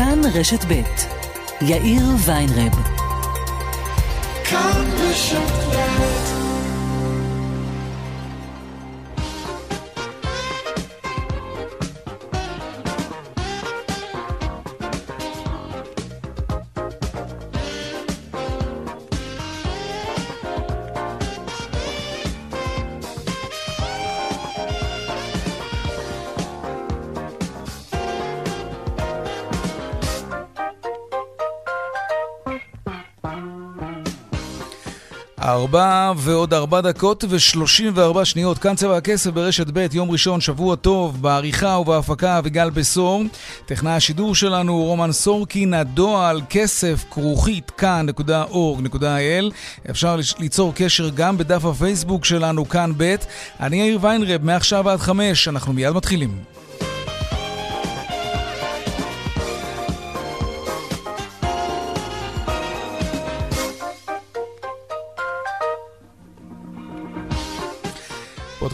[0.00, 0.82] כאן רשת ב'
[1.60, 2.72] יאיר ויינרב.
[4.44, 5.70] כאן רשת
[35.60, 38.58] ארבע ועוד ארבע דקות ושלושים וארבע שניות.
[38.58, 43.22] כאן צבע הכסף ברשת ב', יום ראשון, שבוע טוב, בעריכה ובהפקה אביגל בשור.
[43.66, 49.52] טכנאי השידור שלנו רומן סורקין, הדועל כסף כרוכית כאן.org.il.
[49.90, 53.14] אפשר ליצור קשר גם בדף הפייסבוק שלנו, כאן ב'.
[53.60, 56.59] אני יאיר ויינרב, מעכשיו עד חמש, אנחנו מיד מתחילים.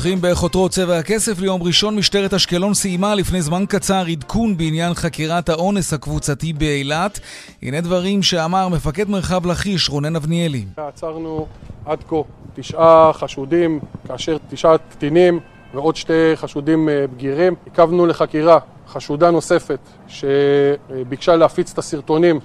[0.07, 1.97] פותחים בחותרות צבע הכסף ליום ראשון.
[1.97, 7.21] משטרת אשקלון סיימה לפני זמן קצר עדכון בעניין חקירת האונס הקבוצתי באילת.
[7.63, 10.65] הנה דברים שאמר מפקד מרחב לכיש, רונן אבניאלי.
[10.77, 11.47] עצרנו
[11.87, 12.17] עד כה
[12.55, 15.41] תשעה חשודים, כאשר תשעה קטינים
[15.75, 17.55] ועוד שתי חשודים אה, בגירים.
[17.65, 22.41] עיכבנו לחקירה חשודה נוספת שביקשה להפיץ את הסרטונים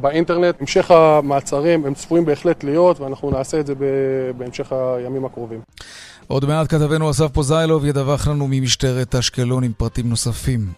[0.00, 0.54] באינטרנט.
[0.60, 3.74] המשך המעצרים הם צפויים בהחלט להיות ואנחנו נעשה את זה
[4.36, 5.60] בהמשך הימים הקרובים.
[6.28, 10.72] עוד מעט כתבנו אסף פוזיילוב ידווח לנו ממשטרת אשקלון עם פרטים נוספים.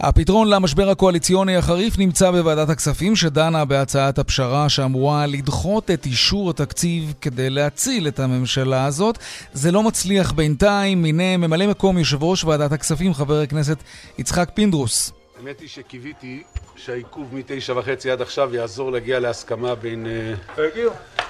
[0.00, 7.14] הפתרון למשבר הקואליציוני החריף נמצא בוועדת הכספים שדנה בהצעת הפשרה שאמורה לדחות את אישור התקציב
[7.20, 9.18] כדי להציל את הממשלה הזאת.
[9.52, 13.78] זה לא מצליח בינתיים, הנה ממלא מקום יושב ראש ועדת הכספים חבר הכנסת
[14.18, 15.23] יצחק פינדרוס.
[15.38, 16.42] האמת היא שקיוויתי
[16.76, 20.64] שהעיכוב מתשע וחצי עד עכשיו יעזור להגיע להסכמה בין, אה,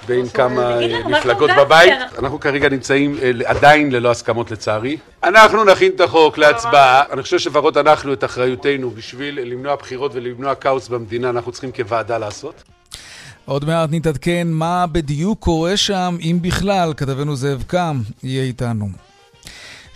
[0.07, 1.93] בין כמה מפלגות בבית.
[2.17, 4.97] אנחנו כרגע נמצאים אה, עדיין ללא הסכמות לצערי.
[5.23, 7.03] אנחנו נכין את החוק להצבעה.
[7.11, 12.17] אני חושב שלפחות אנחנו את אחריותנו בשביל למנוע בחירות ולמנוע כאוס במדינה, אנחנו צריכים כוועדה
[12.17, 12.63] לעשות.
[13.45, 19.04] עוד מעט נתעדכן מה בדיוק קורה שם, אם בכלל, כתבנו זאב קם יהיה איתנו.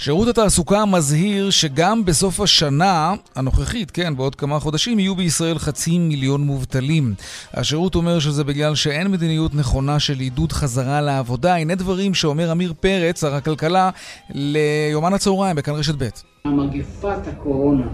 [0.01, 6.41] שירות התעסוקה מזהיר שגם בסוף השנה הנוכחית, כן, בעוד כמה חודשים, יהיו בישראל חצי מיליון
[6.41, 7.13] מובטלים.
[7.53, 11.55] השירות אומר שזה בגלל שאין מדיניות נכונה של עידוד חזרה לעבודה.
[11.55, 13.89] הנה דברים שאומר עמיר פרץ, שר הכלכלה,
[14.29, 16.07] ליומן הצהריים בכאן רשת ב'.
[16.45, 17.87] מגפת הקורונה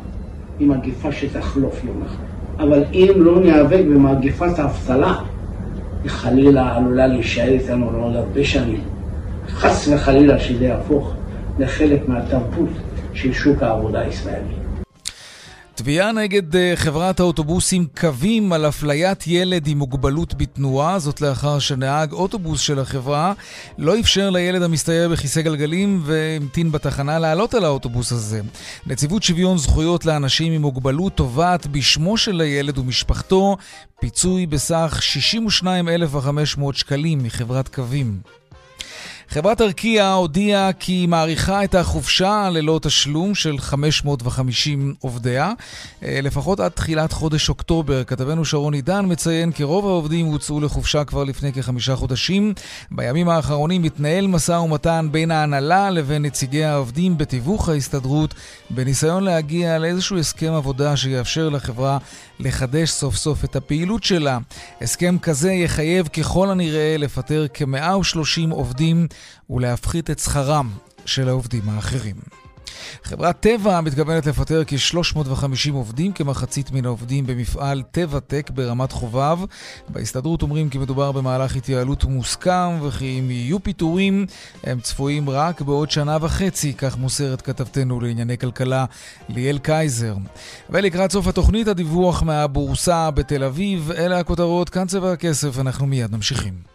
[0.60, 2.24] היא מגפה שתחלוף יום אחד.
[2.64, 5.14] אבל אם לא ניאבק במגפת האבטלה,
[6.04, 8.82] היא חלילה עלולה להישאר איתנו לעוד הרבה שנים.
[9.50, 11.14] חס וחלילה שזה יהפוך.
[11.60, 12.70] לחלק מהתרבות
[13.14, 14.56] של שוק העבודה הישראלי.
[15.76, 22.12] תביעה נגד אה, חברת האוטובוסים קווים על אפליית ילד עם מוגבלות בתנועה, זאת לאחר שנהג
[22.12, 23.34] אוטובוס של החברה
[23.78, 28.42] לא אפשר לילד המסתייע בכיסא גלגלים והמתין בתחנה לעלות על האוטובוס הזה.
[28.88, 33.58] נציבות שוויון זכויות לאנשים עם מוגבלות תובעת בשמו של הילד ומשפחתו
[34.00, 38.20] פיצוי בסך 62,500 שקלים מחברת קווים.
[39.36, 45.52] חברת ארקיע הודיעה כי היא מאריכה את החופשה ללא תשלום של 550 עובדיה,
[46.04, 48.04] אה, לפחות עד תחילת חודש אוקטובר.
[48.04, 52.54] כתבנו שרון עידן מציין כי רוב העובדים הוצאו לחופשה כבר לפני כחמישה חודשים.
[52.92, 58.34] בימים האחרונים מתנהל משא ומתן בין ההנהלה לבין נציגי העובדים בתיווך ההסתדרות,
[58.70, 61.98] בניסיון להגיע לאיזשהו הסכם עבודה שיאפשר לחברה
[62.40, 64.38] לחדש סוף סוף את הפעילות שלה.
[64.82, 69.08] הסכם כזה יחייב ככל הנראה לפטר כ-130 עובדים
[69.50, 70.70] ולהפחית את שכרם
[71.06, 72.45] של העובדים האחרים.
[73.04, 79.40] חברת טבע מתכוונת לפטר כ-350 עובדים, כמחצית מן העובדים במפעל טבע-טק ברמת חובב.
[79.90, 84.26] בהסתדרות אומרים כי מדובר במהלך התייעלות מוסכם, וכי אם יהיו פיטורים,
[84.64, 88.86] הם צפויים רק בעוד שנה וחצי, כך מוסרת כתבתנו לענייני כלכלה
[89.30, 90.16] ליאל קייזר.
[90.70, 93.92] ולקראת סוף התוכנית, הדיווח מהבורסה בתל אביב.
[93.98, 96.75] אלה הכותרות, כאן צבע הכסף, אנחנו מיד ממשיכים.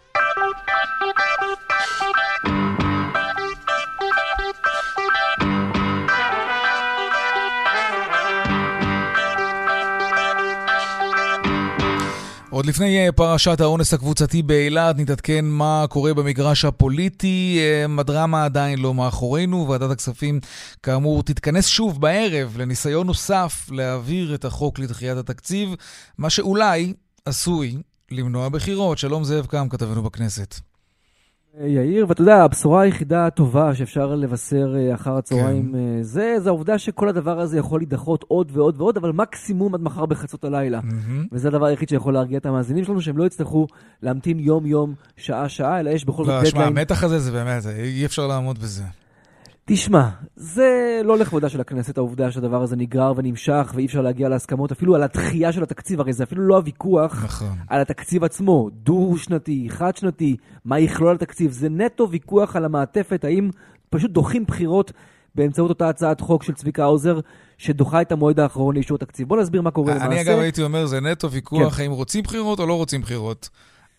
[12.60, 17.58] עוד לפני אה, פרשת האונס הקבוצתי באילת, נתעדכן מה קורה במגרש הפוליטי.
[17.60, 19.68] אה, הדרמה עדיין לא מאחורינו.
[19.68, 20.40] ועדת הכספים,
[20.82, 25.74] כאמור, תתכנס שוב בערב לניסיון נוסף להעביר את החוק לדחיית התקציב,
[26.18, 26.92] מה שאולי
[27.24, 27.76] עשוי
[28.10, 28.98] למנוע בחירות.
[28.98, 30.69] שלום זאב קם, כתבנו בכנסת.
[31.58, 36.02] יאיר, ואתה יודע, הבשורה היחידה הטובה שאפשר לבשר אה, אחר הצהריים, כן.
[36.02, 40.06] זה, זה העובדה שכל הדבר הזה יכול להידחות עוד ועוד ועוד, אבל מקסימום עד מחר
[40.06, 40.80] בחצות הלילה.
[40.80, 41.28] Mm-hmm.
[41.32, 43.66] וזה הדבר היחיד שיכול להרגיע את המאזינים שלנו, שהם לא יצטרכו
[44.02, 46.44] להמתין יום-יום, שעה-שעה, אלא יש בכל זאת דדליין.
[46.44, 48.82] לא, שמע, המתח הזה זה באמת, אי אפשר לעמוד בזה.
[49.72, 54.72] תשמע, זה לא לכבודה של הכנסת העובדה שהדבר הזה נגרר ונמשך ואי אפשר להגיע להסכמות
[54.72, 57.56] אפילו על הדחייה של התקציב, הרי זה אפילו לא הוויכוח נכון.
[57.68, 63.50] על התקציב עצמו, דו-שנתי, חד-שנתי, מה יכלול התקציב, זה נטו ויכוח על המעטפת, האם
[63.90, 64.92] פשוט דוחים בחירות
[65.34, 67.20] באמצעות אותה הצעת חוק של צביקה האוזר,
[67.58, 69.28] שדוחה את המועד האחרון לאישור תקציב.
[69.28, 70.06] בוא נסביר מה קורה למעשה.
[70.06, 71.82] אני אגב הייתי אומר, זה נטו ויכוח כן.
[71.82, 73.48] האם רוצים בחירות או לא רוצים בחירות.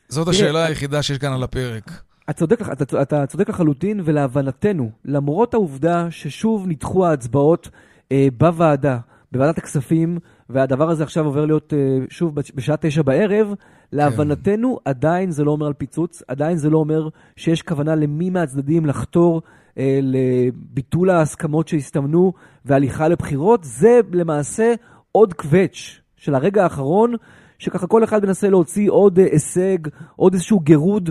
[0.10, 2.02] זאת השאלה היחידה שיש כאן על הפרק.
[2.32, 7.70] אתה צודק, אתה, אתה צודק לחלוטין, ולהבנתנו, למרות העובדה ששוב נדחו ההצבעות
[8.12, 8.98] אה, בוועדה,
[9.32, 10.18] בוועדת הכספים,
[10.50, 13.98] והדבר הזה עכשיו עובר להיות אה, שוב בשעה תשע בערב, כן.
[13.98, 18.86] להבנתנו עדיין זה לא אומר על פיצוץ, עדיין זה לא אומר שיש כוונה למי מהצדדים
[18.86, 19.42] לחתור
[19.78, 22.34] אה, לביטול ההסכמות שהסתמנו
[22.66, 23.64] והליכה לבחירות.
[23.64, 24.74] זה למעשה
[25.12, 27.16] עוד קווץ' של הרגע האחרון.
[27.62, 29.78] שככה כל אחד מנסה להוציא עוד אה, הישג,
[30.16, 31.10] עוד איזשהו גירוד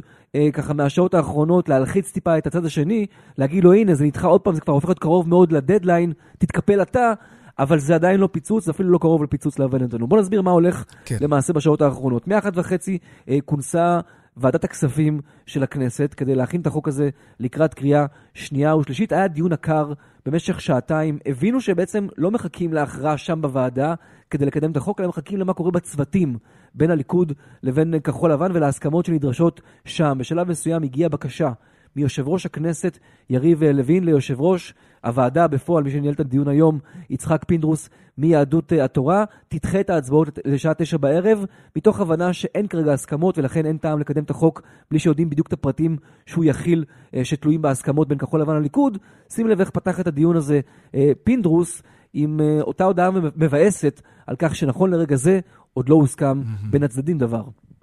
[0.53, 3.06] ככה מהשעות האחרונות, להלחיץ טיפה את הצד השני,
[3.38, 6.82] להגיד לו הנה זה נדחה עוד פעם, זה כבר הופך להיות קרוב מאוד לדדליין, תתקפל
[6.82, 7.12] אתה,
[7.59, 10.06] אבל זה עדיין לא פיצוץ, זה אפילו לא קרוב לפיצוץ להבנתנו.
[10.06, 11.17] בואו נסביר מה הולך כן.
[11.21, 12.29] למעשה בשעות האחרונות.
[12.29, 12.99] מאחת וחצי
[13.29, 14.00] אה, כונסה
[14.37, 17.11] ועדת הכספים של הכנסת כדי להכין את החוק הזה
[17.41, 19.12] לקראת קריאה שנייה ושלישית.
[19.12, 19.93] היה דיון עקר
[20.26, 21.19] במשך שעתיים.
[21.26, 23.94] הבינו שבעצם לא מחכים להכרעה שם בוועדה
[24.31, 26.38] כדי לקדם את החוק, אלא מחכים למה קורה בצוותים
[26.75, 27.33] בין הליכוד
[27.63, 30.17] לבין כחול לבן ולהסכמות שנדרשות שם.
[30.21, 31.53] בשלב מסוים הגיעה בקשה
[31.97, 32.99] מיושב ראש הכנסת
[33.31, 34.75] יריב לוין ליושב ראש
[35.05, 36.79] הוועדה בפועל, מי שניהל את הדיון היום,
[37.11, 37.89] יצחק פינדרוס
[38.19, 41.45] מיהדות אה, התורה, תדחה את ההצבעות לשעה תשע בערב,
[41.77, 45.53] מתוך הבנה שאין כרגע הסכמות ולכן אין טעם לקדם את החוק בלי שיודעים בדיוק את
[45.53, 45.97] הפרטים
[46.27, 46.85] שהוא יכיל,
[47.15, 48.99] אה, שתלויים בהסכמות בין כחול לבן לליכוד.
[49.33, 50.61] שים לב איך פתח את הדיון הזה
[50.95, 51.83] אה, פינדרוס.
[52.13, 55.41] עם אותה הודעה מבאסת על כך שנכון לרגע זה
[55.75, 57.43] עוד לא הוסכם בין הצדדים דבר.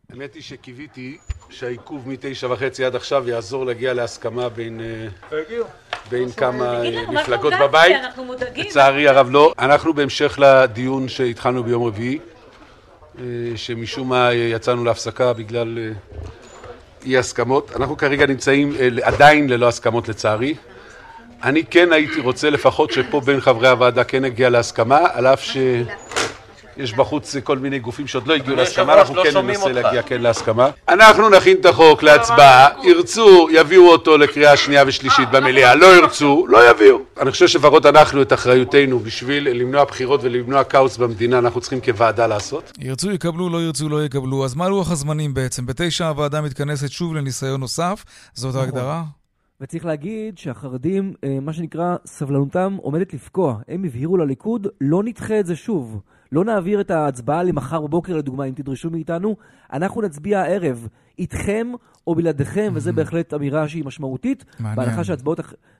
[0.10, 1.18] האמת היא שקיוויתי
[1.50, 4.81] שהעיכוב מתשע וחצי עד עכשיו יעזור להגיע להסכמה בין,
[6.10, 7.95] בין כמה מפלגות בבית.
[8.56, 9.54] לצערי הרב לא.
[9.60, 12.19] אנחנו בהמשך לדיון שהתחלנו ביום רביעי,
[13.19, 13.24] אה,
[13.56, 15.92] שמשום מה יצאנו להפסקה בגלל אה,
[17.06, 17.72] אי הסכמות.
[17.75, 20.56] אנחנו כרגע נמצאים אה, עדיין ללא הסכמות לצערי.
[21.44, 25.57] אני כן הייתי רוצה לפחות שפה בין חברי הוועדה כן נגיע להסכמה, על אף ש...
[26.77, 30.21] יש בחוץ כל מיני גופים שעוד לא הגיעו להסכמה, אנחנו לא כן ננסה להגיע כן
[30.21, 30.69] להסכמה.
[30.89, 36.69] אנחנו נכין את החוק להצבעה, ירצו, יביאו אותו לקריאה שנייה ושלישית במליאה, לא ירצו, לא
[36.69, 36.97] יביאו.
[37.21, 42.27] אני חושב שלפחות אנחנו את אחריותנו בשביל למנוע בחירות ולמנוע כאוס במדינה, אנחנו צריכים כוועדה
[42.27, 42.71] לעשות.
[42.79, 44.45] ירצו יקבלו, לא ירצו לא יקבלו.
[44.45, 45.65] אז מה לוח הזמנים בעצם?
[45.65, 48.62] בתשע הוועדה מתכנסת שוב לניסיון נוסף, זאת נכון.
[48.62, 49.03] ההגדרה?
[49.62, 53.59] וצריך להגיד שהחרדים, אה, מה שנקרא, סבלנותם עומדת לפקוע.
[53.68, 56.01] הם הבהירו לליכוד, לא נדחה את זה שוב.
[56.31, 59.35] לא נעביר את ההצבעה למחר בבוקר, לדוגמה, אם תדרשו מאיתנו,
[59.74, 60.88] אנחנו נצביע הערב,
[61.19, 61.68] איתכם
[62.07, 64.45] או בלעדיכם, וזו בהחלט אמירה שהיא משמעותית.
[64.75, 65.39] בהנחה שהצבעות,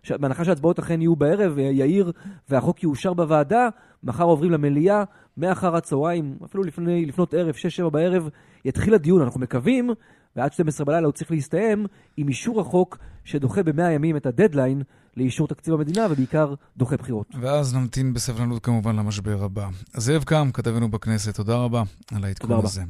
[0.10, 2.12] בהנחה שהצבעות אכן יהיו בערב, יאיר,
[2.50, 3.70] והחוק יאושר בוועדה,
[4.04, 5.04] מחר עוברים למליאה,
[5.38, 7.56] מאחר הצהריים, אפילו לפני, לפנות ערב,
[7.86, 8.30] 6-7 בערב,
[8.66, 9.22] יתחיל הדיון.
[9.22, 9.90] אנחנו מקווים
[10.36, 11.86] ועד 12 בלילה הוא צריך להסתיים
[12.18, 14.82] עם אישור החוק שדוחה ב-100 ימים את הדדליין
[15.18, 16.48] לאישור תקציב המדינה, ובעיקר
[16.78, 17.28] דוחה בחירות.
[17.42, 19.68] ואז נמתין בסבלנות כמובן למשבר הבא.
[19.94, 21.82] זאב קם, כתבנו בכנסת, תודה רבה
[22.18, 22.82] על העדכון הזה.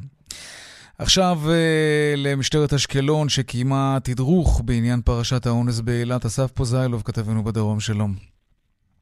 [0.99, 1.49] עכשיו uh,
[2.17, 6.25] למשטרת אשקלון שקיימה תדרוך בעניין פרשת האונס באילת.
[6.25, 8.11] אסף פוזיילוב, כתבנו בדרום, שלום.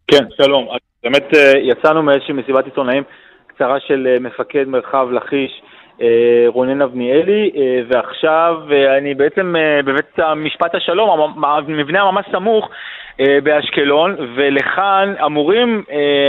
[0.07, 0.67] כן, שלום.
[1.03, 3.03] באמת uh, יצאנו מאיזושהי מסיבת עיתונאים
[3.47, 5.51] קצרה של uh, מפקד מרחב לכיש.
[6.01, 12.69] אה, רונן אבניאלי, אה, ועכשיו אה, אני בעצם בבית המשפט השלום, המבנה הממש סמוך
[13.19, 15.84] באשקלון, ולכאן אמורים,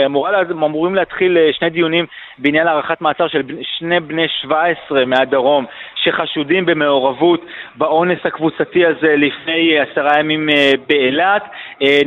[0.06, 2.06] אמורה, אמורים להתחיל שני דיונים
[2.38, 7.40] בעניין הארכת מעצר של שני בני 17 מהדרום שחשודים במעורבות
[7.74, 10.48] באונס הקבוצתי הזה לפני עשרה ימים
[10.88, 11.42] באילת.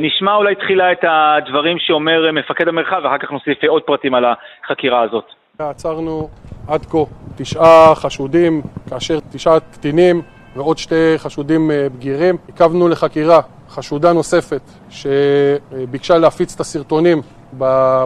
[0.00, 5.00] נשמע אולי תחילה את הדברים שאומר מפקד המרחב ואחר כך נוסיף עוד פרטים על החקירה
[5.00, 5.24] הזאת.
[5.58, 6.28] עצרנו
[6.68, 6.98] עד כה
[7.38, 10.22] תשעה חשודים, כאשר תשעה קטינים
[10.56, 12.36] ועוד שתי חשודים אה, בגירים.
[12.46, 17.18] עיכבנו לחקירה חשודה נוספת שביקשה להפיץ את הסרטונים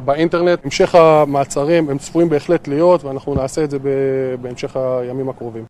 [0.05, 0.65] באינטרנט.
[0.65, 3.79] המשך המעצרים הם צפויים בהחלט להיות ואנחנו נעשה את זה
[4.43, 5.65] בהמשך הימים הקרובים.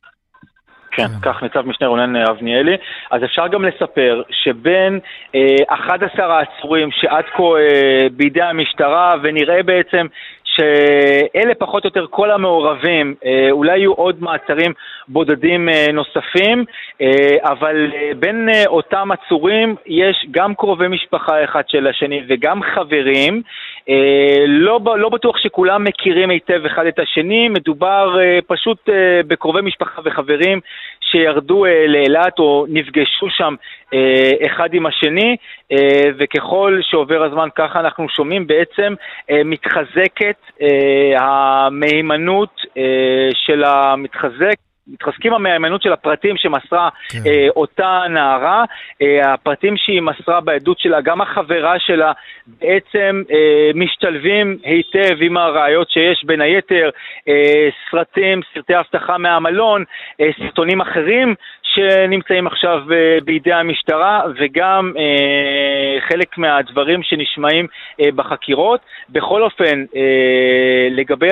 [0.97, 2.77] כן, כן, כך ניצב משנה רונן אבניאלי.
[3.11, 5.01] אז אפשר גם לספר שבין
[5.35, 10.07] אה, 11 העצורים שעד כה אה, בידי המשטרה, ונראה בעצם
[10.57, 14.73] שאלה פחות או יותר כל המעורבים, אה, אולי יהיו עוד מעצרים
[15.09, 16.65] בודדים אה, נוספים,
[17.01, 23.43] אה, אבל בין אותם עצורים יש גם קרובי משפחה אחד של השני וגם חברים.
[24.47, 28.89] לא, לא בטוח שכולם מכירים היטב אחד את השני, מדובר פשוט
[29.27, 30.61] בקרובי משפחה וחברים
[31.01, 33.55] שירדו לאילת או נפגשו שם
[34.47, 35.37] אחד עם השני,
[36.19, 38.95] וככל שעובר הזמן ככה אנחנו שומעים בעצם
[39.45, 40.37] מתחזקת
[41.19, 42.61] המהימנות
[43.35, 44.57] של המתחזק
[44.89, 47.19] מתחזקים המהימנות של הפרטים שמסרה כן.
[47.27, 48.65] אה, אותה נערה,
[49.03, 52.13] אה, הפרטים שהיא מסרה בעדות שלה, גם החברה שלה,
[52.47, 56.91] בעצם אה, משתלבים היטב עם הראיות שיש, בין היתר
[57.29, 59.85] אה, סרטים, סרטי אבטחה מהמלון,
[60.21, 61.35] אה, סרטונים אחרים
[61.75, 67.67] שנמצאים עכשיו אה, בידי המשטרה, וגם אה, חלק מהדברים שנשמעים
[68.01, 68.81] אה, בחקירות.
[69.11, 69.85] בכל אופן,
[70.91, 71.29] לגבי.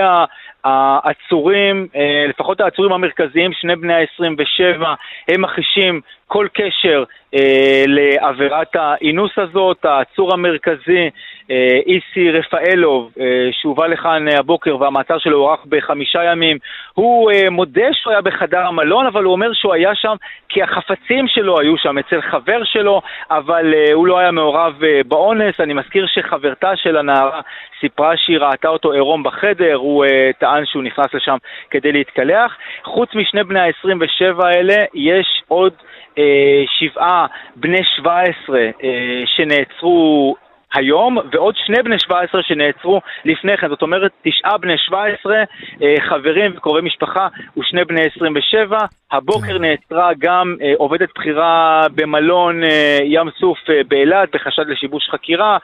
[0.64, 1.86] העצורים,
[2.28, 4.84] לפחות העצורים המרכזיים, שני בני ה-27,
[5.28, 6.00] הם מכחישים
[6.32, 9.84] כל קשר אה, לעבירת האינוס הזאת.
[9.84, 11.10] העצור המרכזי,
[11.50, 16.58] אה, איסי רפאלוב, אה, שהובא לכאן הבוקר והמעצר שלו הוארך בחמישה ימים,
[16.94, 20.16] הוא אה, מודה שהוא היה בחדר המלון, אבל הוא אומר שהוא היה שם
[20.48, 25.00] כי החפצים שלו היו שם אצל חבר שלו, אבל אה, הוא לא היה מעורב אה,
[25.06, 25.60] באונס.
[25.60, 27.40] אני מזכיר שחברתה של הנערה
[27.80, 31.36] סיפרה שהיא ראתה אותו עירום בחדר, הוא אה, טען שהוא נכנס לשם
[31.70, 32.56] כדי להתקלח.
[32.84, 35.72] חוץ משני בני ה-27 האלה, יש עוד
[36.18, 40.36] אה, שבעה בני 17 אה, שנעצרו
[40.74, 45.36] היום, ועוד שני בני 17 שנעצרו לפני כן, זאת אומרת תשעה בני 17
[45.82, 48.78] אה, חברים וקרובי משפחה ושני בני 27.
[49.12, 49.64] הבוקר כן.
[49.64, 55.58] נעצרה גם אה, עובדת בכירה במלון אה, ים סוף באילת בחשד לשיבוש חקירה,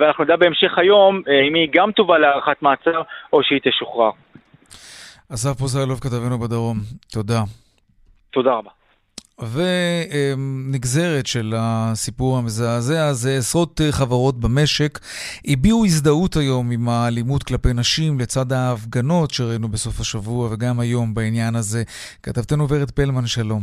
[0.00, 4.10] ואנחנו נדע בהמשך היום אם היא גם תובא להארכת מעצר או שהיא תשוחרר.
[5.34, 6.76] אסף פוזיילוב כתבנו בדרום,
[7.12, 7.40] תודה.
[8.30, 8.70] תודה רבה.
[9.40, 14.98] ונגזרת של הסיפור המזעזע זה עשרות חברות במשק
[15.46, 21.54] הביעו הזדהות היום עם האלימות כלפי נשים לצד ההפגנות שראינו בסוף השבוע וגם היום בעניין
[21.54, 21.82] הזה.
[22.22, 23.62] כתבתנו ורד פלמן, שלום.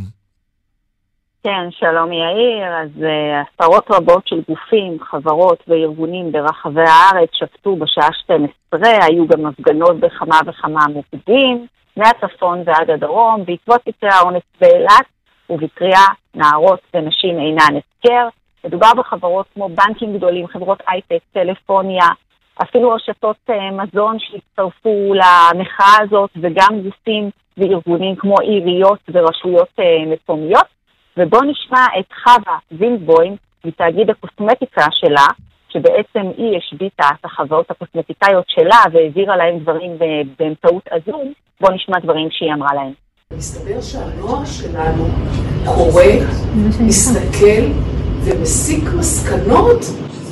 [1.44, 2.68] כן, שלום יאיר.
[2.82, 9.46] אז uh, עשרות רבות של גופים, חברות וארגונים ברחבי הארץ שפטו בשעה 12, היו גם
[9.46, 15.13] הפגנות בכמה וכמה מוקדים, מהצפון ועד הדרום, בעקבות מקרי האונס באילת.
[15.50, 18.28] ובקריאה נערות ונשים אינן הפקר.
[18.66, 22.08] מדובר בחברות כמו בנקים גדולים, חברות הייטק, טלפוניה,
[22.62, 30.66] אפילו רשתות אה, מזון שהצטרפו למחאה הזאת, וגם גופים וארגונים כמו עיריות ורשויות אה, מקומיות.
[31.18, 33.36] ובואו נשמע את חווה וינדבוים
[33.66, 35.28] מתאגיד הקוסמטיקה שלה,
[35.70, 39.92] שבעצם היא השביתה את החברות הקוסמטיקאיות שלה והעבירה להם דברים
[40.40, 41.34] באמצעות הזום.
[41.62, 42.94] בואו נשמע דברים שהיא אמרה להם.
[43.38, 45.08] מסתבר שהנוער שלנו
[45.66, 46.04] קורא,
[46.80, 47.64] מסתכל
[48.24, 49.86] ומסיק מסקנות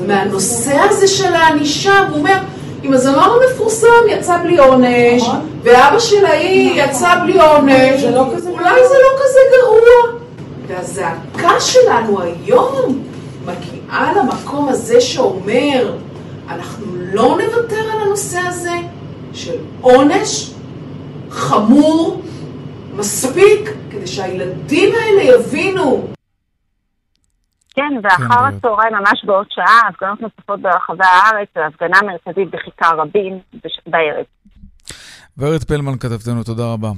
[0.07, 2.07] מהנושא הזה של הענישה.
[2.09, 2.37] הוא אומר,
[2.83, 5.23] אם הזמר המפורסם יצא בלי עונש,
[5.63, 10.19] ואבא של ההיא יצא בלי עונש, אולי זה לא כזה גרוע.
[10.67, 13.03] והזעקה שלנו היום
[13.45, 15.93] מגיעה למקום הזה שאומר,
[16.49, 18.75] אנחנו לא נוותר על הנושא הזה
[19.33, 20.51] של עונש
[21.29, 22.21] חמור
[22.95, 26.07] מספיק כדי שהילדים האלה יבינו.
[27.75, 33.39] כן, ואחר כן, הצהריים, ממש בעוד שעה, הפגנות נוספות ברחבי הארץ, והפגנה מרכזית בכיכר רבין
[33.87, 34.25] בערב.
[35.37, 36.91] ורד פלמן כתבתנו, תודה רבה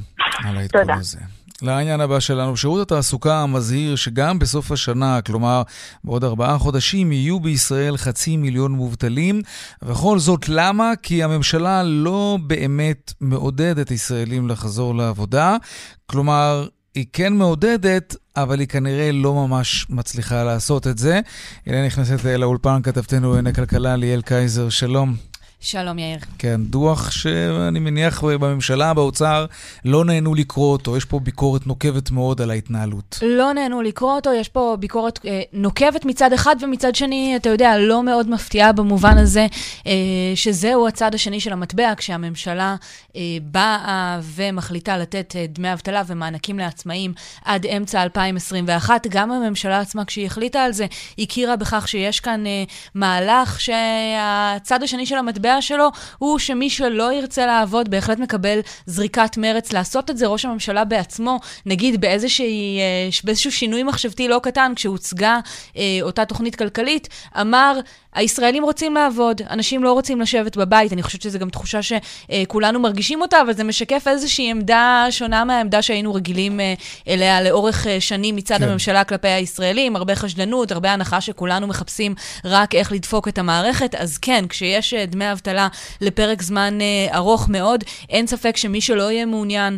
[0.45, 1.19] על העדכון הזה.
[1.63, 5.63] לעניין הבא שלנו, שירות התעסוקה מזהיר שגם בסוף השנה, כלומר
[6.03, 9.41] בעוד ארבעה חודשים, יהיו בישראל חצי מיליון מובטלים,
[9.81, 10.91] וכל זאת למה?
[11.03, 15.57] כי הממשלה לא באמת מעודדת ישראלים לחזור לעבודה,
[16.05, 21.19] כלומר, היא כן מעודדת, אבל היא כנראה לא ממש מצליחה לעשות את זה.
[21.65, 25.15] הנה נכנסת לאולפן כתבתנו לענייני כלכלה, ליאל קייזר, שלום.
[25.63, 26.17] שלום יאיר.
[26.37, 29.45] כן, דוח שאני מניח בממשלה, באוצר,
[29.85, 30.97] לא נהנו לקרוא אותו.
[30.97, 33.19] יש פה ביקורת נוקבת מאוד על ההתנהלות.
[33.21, 37.77] לא נהנו לקרוא אותו, יש פה ביקורת אה, נוקבת מצד אחד, ומצד שני, אתה יודע,
[37.77, 39.47] לא מאוד מפתיעה במובן הזה,
[39.87, 39.91] אה,
[40.35, 42.75] שזהו הצד השני של המטבע, כשהממשלה
[43.15, 47.13] אה, באה ומחליטה לתת אה, דמי אבטלה ומענקים לעצמאים
[47.45, 49.07] עד אמצע 2021.
[49.09, 50.85] גם הממשלה עצמה, כשהיא החליטה על זה,
[51.19, 52.63] הכירה בכך שיש כאן אה,
[52.95, 59.37] מהלך שהצד השני של המטבע הקובע שלו הוא שמי שלא ירצה לעבוד בהחלט מקבל זריקת
[59.37, 60.27] מרץ לעשות את זה.
[60.27, 65.39] ראש הממשלה בעצמו, נגיד באיזושהי, אה, באיזשהו שינוי מחשבתי לא קטן, כשהוצגה
[65.77, 67.09] אה, אותה תוכנית כלכלית,
[67.41, 67.79] אמר,
[68.15, 73.21] הישראלים רוצים לעבוד, אנשים לא רוצים לשבת בבית, אני חושבת שזו גם תחושה שכולנו מרגישים
[73.21, 76.73] אותה, אבל זה משקף איזושהי עמדה שונה מהעמדה שהיינו רגילים אה,
[77.07, 78.63] אליה לאורך אה, שנים מצד כן.
[78.63, 82.15] הממשלה כלפי הישראלים, הרבה חשדנות, הרבה הנחה שכולנו מחפשים
[82.45, 85.67] רק איך לדפוק את המערכת, אז כן, כשיש אה, דמי אבטלה
[86.01, 86.77] לפרק זמן
[87.13, 89.77] ארוך מאוד, אין ספק שמי שלא יהיה מעוניין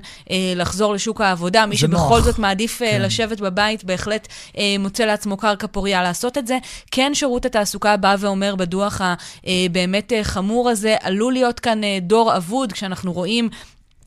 [0.55, 2.19] לחזור לשוק העבודה, מי שבכל נוח.
[2.19, 3.01] זאת מעדיף כן.
[3.01, 4.27] לשבת בבית, בהחלט
[4.79, 6.57] מוצא לעצמו קרקע פוריה לעשות את זה.
[6.91, 9.01] כן, שירות התעסוקה בא ואומר בדוח
[9.45, 13.49] הבאמת חמור הזה, עלול להיות כאן דור אבוד, כשאנחנו רואים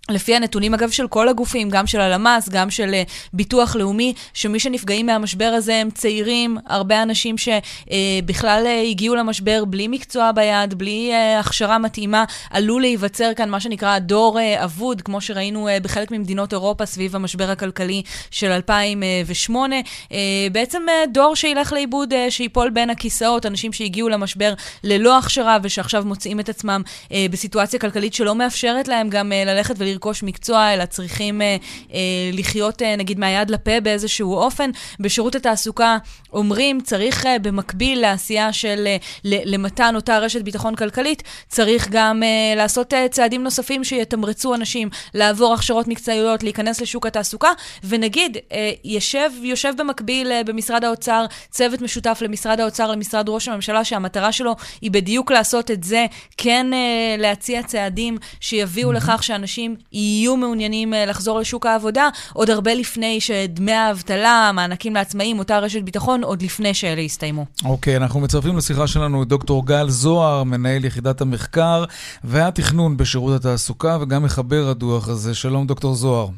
[0.08, 4.60] לפי הנתונים, אגב, של כל הגופים, גם של הלמ"ס, גם של uh, ביטוח לאומי, שמי
[4.60, 10.74] שנפגעים מהמשבר הזה הם צעירים, הרבה אנשים שבכלל uh, uh, הגיעו למשבר בלי מקצוע ביד,
[10.74, 15.82] בלי uh, הכשרה מתאימה, עלול להיווצר כאן מה שנקרא דור uh, אבוד, כמו שראינו uh,
[15.82, 19.76] בחלק ממדינות אירופה סביב המשבר הכלכלי של 2008.
[19.80, 20.12] Uh,
[20.52, 26.04] בעצם uh, דור שילך לאיבוד, uh, שיפול בין הכיסאות, אנשים שהגיעו למשבר ללא הכשרה ושעכשיו
[26.04, 30.74] מוצאים את עצמם uh, בסיטואציה כלכלית שלא מאפשרת להם גם uh, ללכת ולראות לרכוש מקצוע,
[30.74, 31.56] אלא צריכים אה,
[31.94, 31.98] אה,
[32.32, 34.70] לחיות אה, נגיד מהיד לפה באיזשהו אופן.
[35.00, 35.98] בשירות התעסוקה
[36.32, 42.54] אומרים, צריך אה, במקביל לעשייה של, אה, למתן אותה רשת ביטחון כלכלית, צריך גם אה,
[42.56, 47.50] לעשות אה, צעדים נוספים שיתמרצו אנשים לעבור הכשרות מקצועיות, להיכנס לשוק התעסוקה,
[47.84, 53.84] ונגיד, אה, יושב, יושב במקביל אה, במשרד האוצר צוות משותף למשרד האוצר, למשרד ראש הממשלה,
[53.84, 56.06] שהמטרה שלו היא בדיוק לעשות את זה,
[56.36, 58.92] כן אה, להציע צעדים שיביאו.
[58.92, 65.38] לכך שאנשים יהיו מעוניינים אה, לחזור לשוק העבודה, עוד הרבה לפני שדמי האבטלה, המענקים לעצמאים,
[65.38, 67.46] אותה רשת ביטחון, עוד לפני שאלה יסתיימו.
[67.64, 71.84] אוקיי, okay, אנחנו מצרפים לשיחה שלנו את דוקטור גל זוהר, מנהל יחידת המחקר
[72.24, 75.34] והתכנון בשירות התעסוקה, וגם מחבר הדוח הזה.
[75.34, 76.28] שלום, דוקטור זוהר.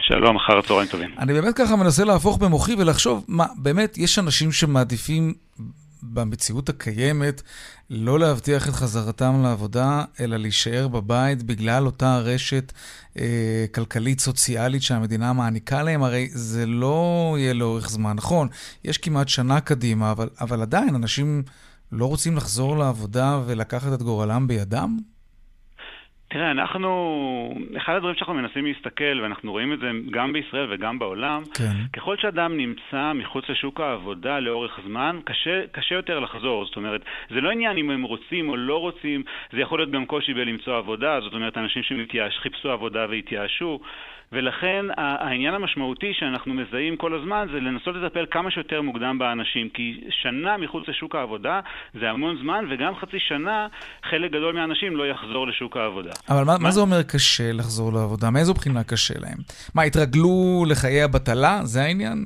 [0.00, 1.10] שלום, אחר הצהריים טובים.
[1.18, 5.34] אני באמת ככה מנסה להפוך במוחי ולחשוב, מה, באמת, יש אנשים שמעדיפים
[6.02, 7.42] במציאות הקיימת
[7.90, 12.72] לא להבטיח את חזרתם לעבודה, אלא להישאר בבית בגלל אותה רשת
[13.18, 18.16] אה, כלכלית-סוציאלית שהמדינה מעניקה להם, הרי זה לא יהיה לאורך זמן.
[18.16, 18.48] נכון,
[18.84, 21.42] יש כמעט שנה קדימה, אבל, אבל עדיין אנשים
[21.92, 24.98] לא רוצים לחזור לעבודה ולקחת את גורלם בידם?
[26.30, 31.42] תראה, אנחנו, אחד הדברים שאנחנו מנסים להסתכל, ואנחנו רואים את זה גם בישראל וגם בעולם,
[31.54, 31.72] כן.
[31.92, 36.64] ככל שאדם נמצא מחוץ לשוק העבודה לאורך זמן, קשה, קשה יותר לחזור.
[36.64, 37.00] זאת אומרת,
[37.30, 39.22] זה לא עניין אם הם רוצים או לא רוצים,
[39.52, 43.80] זה יכול להיות גם קושי בלמצוא עבודה, זאת אומרת, אנשים שחיפשו עבודה והתייאשו.
[44.32, 50.00] ולכן העניין המשמעותי שאנחנו מזהים כל הזמן זה לנסות לטפל כמה שיותר מוקדם באנשים, כי
[50.22, 51.60] שנה מחוץ לשוק העבודה
[52.00, 53.66] זה המון זמן, וגם חצי שנה
[54.10, 56.10] חלק גדול מהאנשים לא יחזור לשוק העבודה.
[56.28, 58.30] אבל מה, מה זה אומר קשה לחזור לעבודה?
[58.30, 59.38] מאיזו בחינה קשה להם?
[59.74, 61.60] מה, התרגלו לחיי הבטלה?
[61.64, 62.24] זה העניין?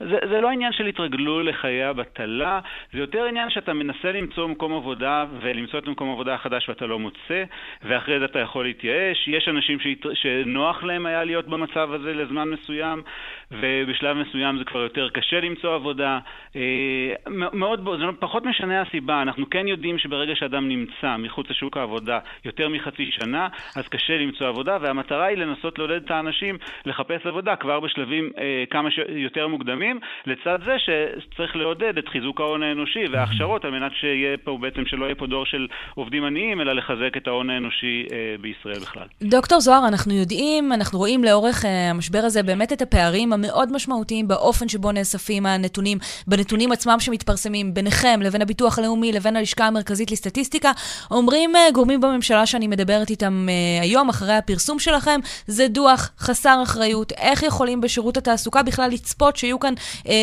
[0.00, 2.60] זה, זה לא עניין של התרגלו לחיי הבטלה,
[2.92, 6.98] זה יותר עניין שאתה מנסה למצוא מקום עבודה ולמצוא את מקום העבודה החדש ואתה לא
[6.98, 7.44] מוצא,
[7.82, 9.28] ואחרי זה אתה יכול להתייאש.
[9.28, 10.06] יש אנשים שהת...
[10.14, 13.02] שנוח להם היה להיות במצב הזה לזמן מסוים,
[13.50, 16.18] ובשלב מסוים זה כבר יותר קשה למצוא עבודה.
[16.56, 17.12] אה,
[17.52, 22.18] מאוד, זה לא, פחות משנה הסיבה, אנחנו כן יודעים שברגע שאדם נמצא מחוץ לשוק העבודה
[22.44, 27.56] יותר מחצי שנה, אז קשה למצוא עבודה, והמטרה היא לנסות לעודד את האנשים לחפש עבודה
[27.56, 29.87] כבר בשלבים אה, כמה שיותר מוקדמים.
[29.88, 34.86] גורמים, לצד זה שצריך לעודד את חיזוק ההון האנושי וההכשרות על מנת שיהיה פה בעצם
[34.86, 39.06] שלא יהיה פה דור של עובדים עניים, אלא לחזק את ההון האנושי אה, בישראל בכלל.
[39.22, 44.28] דוקטור זוהר, אנחנו יודעים, אנחנו רואים לאורך אה, המשבר הזה באמת את הפערים המאוד משמעותיים
[44.28, 50.70] באופן שבו נאספים הנתונים, בנתונים עצמם שמתפרסמים ביניכם לבין הביטוח הלאומי לבין הלשכה המרכזית לסטטיסטיקה.
[51.10, 53.46] אומרים אה, גורמים בממשלה שאני מדברת איתם
[53.82, 57.12] היום, אחרי הפרסום שלכם, זה דוח חסר אחריות.
[57.12, 59.74] איך יכולים בשירות התעסוקה בכלל לצפות שיהיו כאן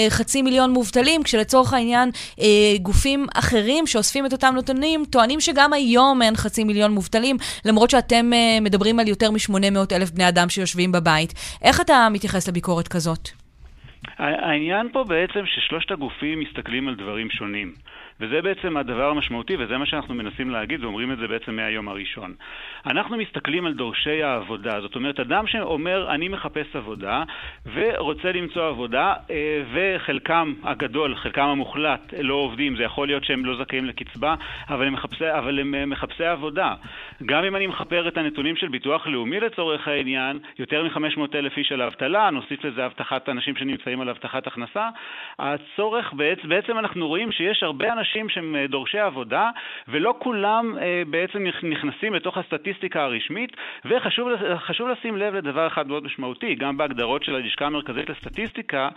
[0.10, 2.46] חצי מיליון מובטלים, כשלצורך העניין אה,
[2.82, 8.34] גופים אחרים שאוספים את אותם נתונים טוענים שגם היום אין חצי מיליון מובטלים, למרות שאתם
[8.34, 11.34] אה, מדברים על יותר מ-800 אלף בני אדם שיושבים בבית.
[11.62, 13.30] איך אתה מתייחס לביקורת כזאת?
[14.18, 17.74] העניין פה בעצם ששלושת הגופים מסתכלים על דברים שונים.
[18.20, 22.34] וזה בעצם הדבר המשמעותי, וזה מה שאנחנו מנסים להגיד, ואומרים את זה בעצם מהיום הראשון.
[22.86, 27.24] אנחנו מסתכלים על דורשי העבודה, זאת אומרת, אדם שאומר, אני מחפש עבודה,
[27.74, 33.64] ורוצה למצוא עבודה, אה, וחלקם הגדול, חלקם המוחלט, לא עובדים, זה יכול להיות שהם לא
[33.64, 34.36] זכאים לקצבה,
[34.70, 36.74] אבל הם מחפשי, אבל הם אה, מחפשי עבודה.
[37.26, 41.72] גם אם אני מחפר את הנתונים של ביטוח לאומי לצורך העניין, יותר מ-500 אלף איש
[41.72, 44.90] על אבטלה, נוסיף לזה הבטחת אנשים שנמצאים על הבטחת הכנסה,
[45.40, 49.50] הצורך, בעצם, בעצם אנחנו רואים שיש הרבה אנשים אנשים שהם אה, דורשי עבודה,
[49.88, 53.52] ולא כולם אה, בעצם נכנסים לתוך הסטטיסטיקה הרשמית,
[53.86, 58.90] וחשוב לשים לב לדבר אחד מאוד משמעותי, גם בהגדרות של הלשכה המרכזית לסטטיסטיקה,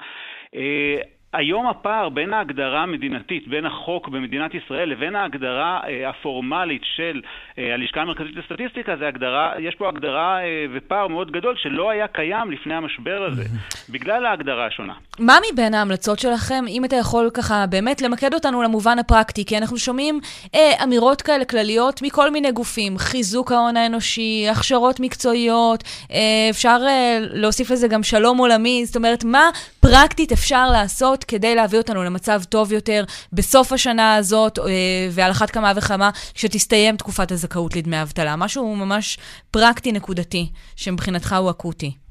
[0.55, 0.99] אה,
[1.33, 7.21] היום הפער בין ההגדרה המדינתית, בין החוק במדינת ישראל לבין ההגדרה אה, הפורמלית של
[7.59, 12.09] אה, הלשכה המרכזית לסטטיסטיקה, זה הגדרה, יש פה הגדרה אה, ופער מאוד גדול שלא היה
[12.09, 13.45] קיים לפני המשבר הזה,
[13.89, 14.93] בגלל ההגדרה השונה.
[15.19, 19.79] מה מבין ההמלצות שלכם, אם אתה יכול ככה באמת למקד אותנו למובן הפרקטי, כי אנחנו
[19.79, 20.21] שומעים
[20.55, 26.19] אה, אמירות כאלה כלליות מכל מיני גופים, חיזוק ההון האנושי, הכשרות מקצועיות, אה,
[26.51, 31.79] אפשר אה, להוסיף לזה גם שלום עולמי, זאת אומרת, מה פרקטית אפשר לעשות כדי להביא
[31.79, 34.65] אותנו למצב טוב יותר בסוף השנה הזאת, אה,
[35.11, 38.37] ועל אחת כמה וכמה כשתסתיים תקופת הזכאות לדמי אבטלה?
[38.37, 39.19] משהו ממש
[39.51, 42.08] פרקטי נקודתי, שמבחינתך הוא אקוטי.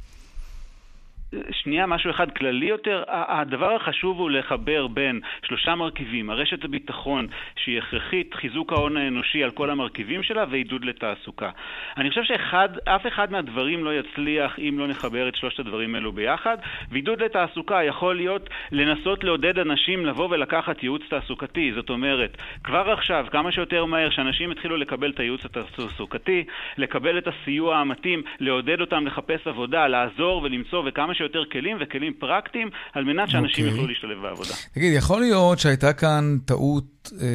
[1.51, 7.77] שנייה, משהו אחד כללי יותר, הדבר החשוב הוא לחבר בין שלושה מרכיבים, הרשת הביטחון שהיא
[7.77, 11.49] הכרחית, חיזוק ההון האנושי על כל המרכיבים שלה ועידוד לתעסוקה.
[11.97, 16.57] אני חושב שאף אחד מהדברים לא יצליח אם לא נחבר את שלושת הדברים האלו ביחד,
[16.91, 23.25] ועידוד לתעסוקה יכול להיות לנסות לעודד אנשים לבוא ולקחת ייעוץ תעסוקתי, זאת אומרת, כבר עכשיו,
[23.31, 26.43] כמה שיותר מהר, שאנשים יתחילו לקבל את הייעוץ התעסוקתי,
[26.77, 32.69] לקבל את הסיוע המתאים, לעודד אותם לחפש עבודה, לעזור ולמצוא וכמה שיותר כלים וכלים פרקטיים
[32.93, 33.67] על מנת שאנשים okay.
[33.67, 33.81] אוקיי.
[33.81, 34.53] יוכלו להשתלב בעבודה.
[34.73, 36.83] תגיד, יכול להיות שהייתה כאן טעות
[37.21, 37.27] אה,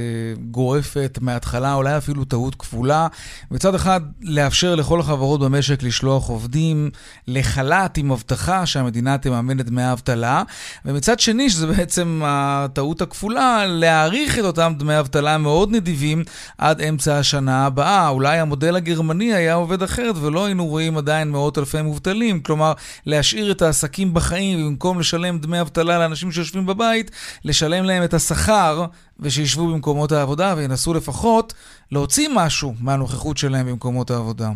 [0.51, 3.07] גורפת מההתחלה, אולי אפילו טעות כפולה.
[3.51, 6.91] מצד אחד, לאפשר לכל החברות במשק לשלוח עובדים
[7.29, 10.43] לחל"ת עם הבטחה שהמדינה תממן את דמי האבטלה,
[10.85, 16.25] ומצד שני, שזה בעצם הטעות הכפולה, להאריך את אותם דמי אבטלה מאוד נדיבים
[16.59, 18.09] עד אמצע השנה הבאה.
[18.09, 22.41] אולי המודל הגרמני היה עובד אחרת ולא היינו רואים עדיין מאות אלפי מובטלים.
[22.41, 22.73] כלומר,
[23.07, 27.11] להשאיר את העסקים בחיים, במקום לשלם דמי אבטלה לאנשים שיושבים בבית,
[27.45, 28.87] לשלם להם את השכר
[29.23, 31.55] ושישבו במקומות העבודה וינסו לפחות
[31.93, 34.51] להוציא משהו מהנוכחות שלהם במקומות העבודה.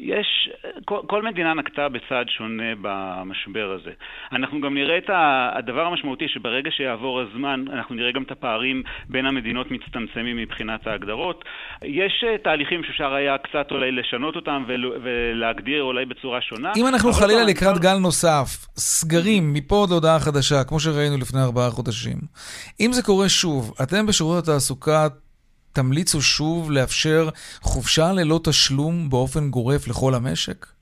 [0.00, 0.45] יש,
[0.86, 3.90] כל, כל מדינה נקטה בצעד שונה במשבר הזה.
[4.32, 5.10] אנחנו גם נראה את
[5.58, 11.44] הדבר המשמעותי שברגע שיעבור הזמן, אנחנו נראה גם את הפערים בין המדינות מצטמצמים מבחינת ההגדרות.
[11.82, 14.64] יש אה, תהליכים שאפשר היה קצת אולי לשנות אותם
[15.02, 16.72] ולהגדיר אולי בצורה שונה.
[16.76, 21.70] אם אנחנו חלילה לקראת גל נוסף, סגרים מפה עד להודעה חדשה, כמו שראינו לפני ארבעה
[21.70, 22.16] חודשים,
[22.80, 25.06] אם זה קורה שוב, אתם בשירות התעסוקה
[25.72, 27.28] תמליצו שוב לאפשר
[27.60, 30.75] חופשה ללא תשלום באופן גורף לכל המשק?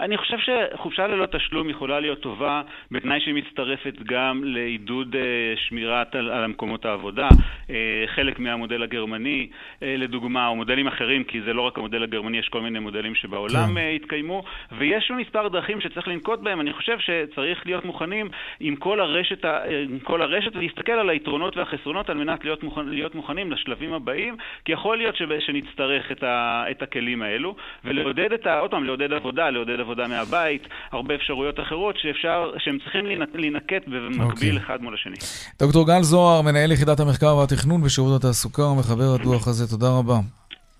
[0.00, 5.20] אני חושב שחופשה ללא תשלום יכולה להיות טובה בתנאי שהיא מצטרפת גם לעידוד אה,
[5.56, 7.28] שמירת על, על המקומות העבודה.
[7.70, 9.48] אה, חלק מהמודל הגרמני,
[9.82, 13.14] אה, לדוגמה, או מודלים אחרים, כי זה לא רק המודל הגרמני, יש כל מיני מודלים
[13.14, 13.90] שבעולם כן.
[13.96, 14.42] התקיימו,
[14.78, 16.60] ויש מספר דרכים שצריך לנקוט בהם.
[16.60, 18.28] אני חושב שצריך להיות מוכנים
[18.60, 19.44] עם כל הרשת,
[19.88, 24.36] עם כל הרשת ולהסתכל על היתרונות והחסרונות על מנת להיות, מוכן, להיות מוכנים לשלבים הבאים,
[24.64, 28.58] כי יכול להיות שנצטרך את, ה, את הכלים האלו, ולעודד את ה...
[28.58, 29.89] עוד פעם, לעודד עבודה, לעודד עבודה.
[29.90, 34.32] עבודה מהבית, הרבה אפשרויות אחרות שאפשר, שהם צריכים להינקט במקביל okay.
[34.32, 34.58] אוקיי.
[34.58, 35.16] אחד מול השני.
[35.58, 40.18] דוקטור גל זוהר, מנהל יחידת המחקר והתכנון בשירות התעסוקה ומחבר הדוח הזה, תודה רבה.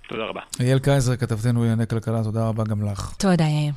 [0.09, 0.40] תודה רבה.
[0.61, 3.14] אייל קייזר, כתבתנו לענייני כלכלה, תודה רבה גם לך.
[3.18, 3.73] תודה, יאיר.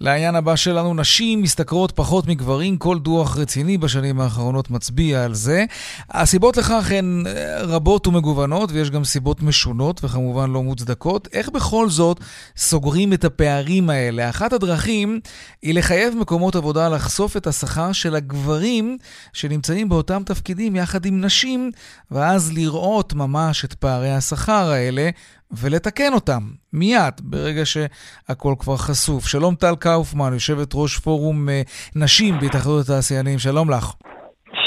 [0.00, 5.64] לעניין הבא שלנו, נשים משתכרות פחות מגברים, כל דוח רציני בשנים האחרונות מצביע על זה.
[6.10, 11.28] הסיבות לכך הן אה, רבות ומגוונות, ויש גם סיבות משונות וכמובן לא מוצדקות.
[11.32, 12.20] איך בכל זאת
[12.56, 14.30] סוגרים את הפערים האלה?
[14.30, 15.20] אחת הדרכים
[15.62, 18.98] היא לחייב מקומות עבודה לחשוף את השכר של הגברים
[19.32, 21.70] שנמצאים באותם תפקידים יחד עם נשים,
[22.10, 25.10] ואז לראות ממש את פערי השכר האלה
[25.56, 29.26] ולתקן אותם מיד, ברגע שהכל כבר חשוף.
[29.26, 31.62] שלום טל קאופמן, יושבת ראש פורום אה,
[31.96, 33.92] נשים בהתאחדות התעשיינים, שלום לך.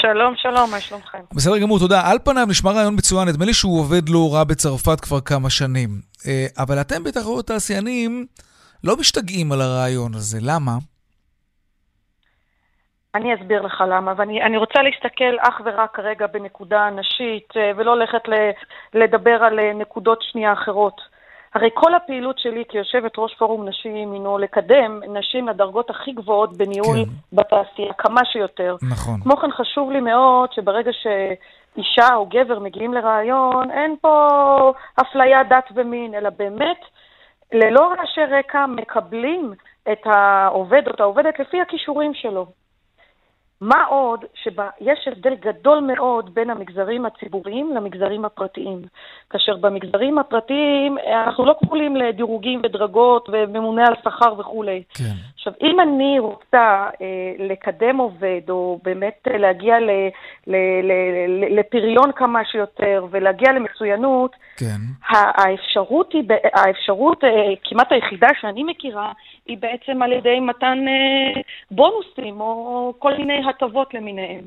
[0.02, 1.18] שלום, שלום, מה שלומכם?
[1.34, 2.10] בסדר גמור, תודה.
[2.10, 6.00] על פניו נשמע רעיון מצוין, נדמה לי שהוא עובד לא רע בצרפת כבר כמה שנים.
[6.26, 8.26] אה, אבל אתם בהתאחדות התעשיינים
[8.84, 10.78] לא משתגעים על הרעיון הזה, למה?
[13.14, 18.22] אני אסביר לך למה, ואני רוצה להסתכל אך ורק כרגע בנקודה נשית, אה, ולא ללכת
[18.94, 21.00] לדבר על אה, נקודות שנייה אחרות.
[21.54, 26.96] הרי כל הפעילות שלי כיושבת ראש פורום נשים הינו לקדם נשים לדרגות הכי גבוהות בניהול
[26.96, 27.36] כן.
[27.36, 28.76] בתעשייה, כמה שיותר.
[28.90, 29.20] נכון.
[29.20, 34.28] כמו כן חשוב לי מאוד שברגע שאישה או גבר מגיעים לרעיון, אין פה
[35.00, 36.80] אפליה דת ומין, אלא באמת,
[37.52, 39.52] ללא רעשי רקע מקבלים
[39.92, 42.46] את העובד או את העובדת לפי הכישורים שלו.
[43.60, 48.82] מה עוד שיש הבדל גדול מאוד בין המגזרים הציבוריים למגזרים הפרטיים.
[49.30, 54.82] כאשר במגזרים הפרטיים אה, אנחנו לא כבולים לדירוגים ודרגות וממונה על שכר וכולי.
[54.94, 55.14] כן.
[55.34, 59.90] עכשיו, אם אני רוצה אה, לקדם עובד, או באמת אה, להגיע ל,
[60.46, 60.92] ל, ל,
[61.28, 64.80] ל, לפריון כמה שיותר ולהגיע למצוינות, כן.
[65.08, 66.22] האפשרות היא,
[66.54, 67.30] האפשרות אה,
[67.64, 69.12] כמעט היחידה שאני מכירה,
[69.46, 71.40] היא בעצם על ידי מתן אה,
[71.70, 74.44] בונוסים או כל מיני הטבות למיניהם.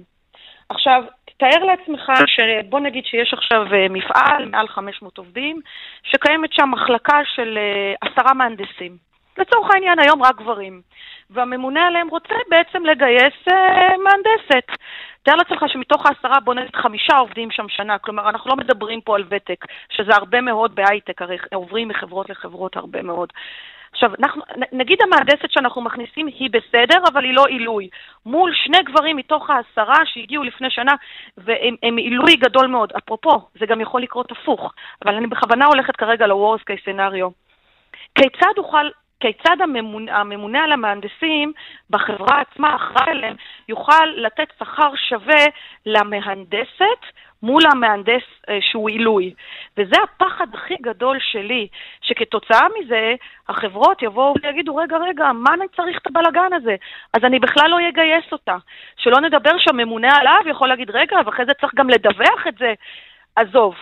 [0.70, 1.04] עכשיו,
[1.38, 5.62] תאר לעצמך שבוא נגיד שיש עכשיו אה, מפעל, מעל 500 עובדים,
[6.04, 8.98] שקיימת שם מחלקה של אה, עשרה מהנדסים.
[9.38, 10.82] לצורך העניין היום רק גברים.
[11.30, 14.68] והממונה עליהם רוצה בעצם לגייס אה, מהנדסת.
[15.24, 19.16] תאר לעצמך שמתוך העשרה בוא נגיד חמישה עובדים שם שנה, כלומר אנחנו לא מדברים פה
[19.16, 23.34] על ותק, שזה הרבה מאוד בהייטק, הרי עוברים מחברות לחברות הרבה מאוד.
[23.92, 27.90] עכשיו, אנחנו, נגיד המהנדסת שאנחנו מכניסים היא בסדר, אבל היא לא עילוי.
[28.26, 30.94] מול שני גברים מתוך העשרה שהגיעו לפני שנה,
[31.38, 32.94] והם עילוי גדול מאוד.
[32.98, 34.74] אפרופו, זה גם יכול לקרות הפוך,
[35.06, 37.30] אבל אני בכוונה הולכת כרגע ל-Worst case scenario.
[38.16, 38.90] כיצד אוכל
[39.22, 41.54] כיצד הממונה, הממונה על המהנדסים
[41.90, 43.36] בחברה עצמה, אחראי אליהם,
[43.70, 45.46] יוכל לתת שכר שווה
[45.86, 47.02] למהנדסת
[47.44, 49.34] מול המהנדס אה, שהוא עילוי.
[49.78, 51.68] וזה הפחד הכי גדול שלי,
[52.02, 53.16] שכתוצאה מזה
[53.50, 56.76] החברות יבואו ויגידו, רגע, רגע, מה אני צריך את הבלגן הזה?
[57.14, 58.58] אז אני בכלל לא אגייס אותה.
[58.98, 62.74] שלא נדבר שהממונה עליו יכול להגיד, רגע, ואחרי זה צריך גם לדווח את זה.
[63.36, 63.76] עזוב.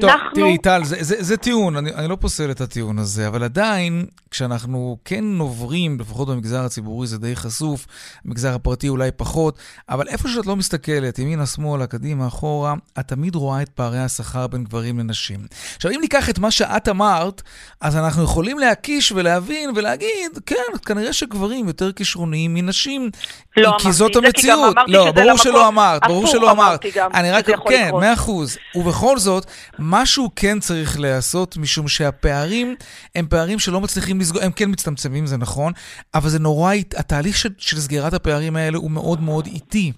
[0.00, 0.30] טוב, אנחנו...
[0.34, 4.06] תראי, טל, זה, זה, זה טיעון, אני, אני לא פוסל את הטיעון הזה, אבל עדיין,
[4.30, 7.86] כשאנחנו כן נוברים, לפחות במגזר הציבורי זה די חשוף,
[8.24, 13.34] במגזר הפרטי אולי פחות, אבל איפה שאת לא מסתכלת, ימינה, שמאלה, קדימה, אחורה, את תמיד
[13.34, 15.46] רואה את פערי השכר בין גברים לנשים.
[15.76, 17.42] עכשיו, אם ניקח את מה שאת אמרת,
[17.80, 23.10] אז אנחנו יכולים להקיש ולהבין ולהגיד, כן, כנראה שגברים יותר כישרוניים מנשים,
[23.56, 24.76] לא כי זאת המציאות.
[24.86, 26.80] לא, ברור שלא אמרת, ברור שלא אמרת.
[27.14, 28.58] אני רק, כן, מאה אחוז.
[28.74, 29.45] ובכל זאת,
[29.78, 32.74] משהו כן צריך להיעשות, משום שהפערים
[33.14, 35.72] הם פערים שלא מצליחים לסגור, הם כן מצטמצמים, זה נכון,
[36.14, 39.92] אבל זה נורא, התהליך של, של סגירת הפערים האלה הוא מאוד מאוד איטי.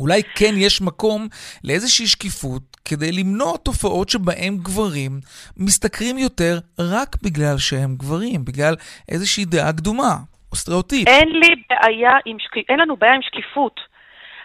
[0.00, 1.28] אולי כן יש מקום
[1.64, 5.20] לאיזושהי שקיפות כדי למנוע תופעות שבהן גברים
[5.56, 8.74] משתכרים יותר רק בגלל שהם גברים, בגלל
[9.08, 10.16] איזושהי דעה קדומה
[10.52, 11.08] או סטריאוטיפ.
[11.08, 13.80] אין לי בעיה עם שקיפות, אין לנו בעיה עם שקיפות.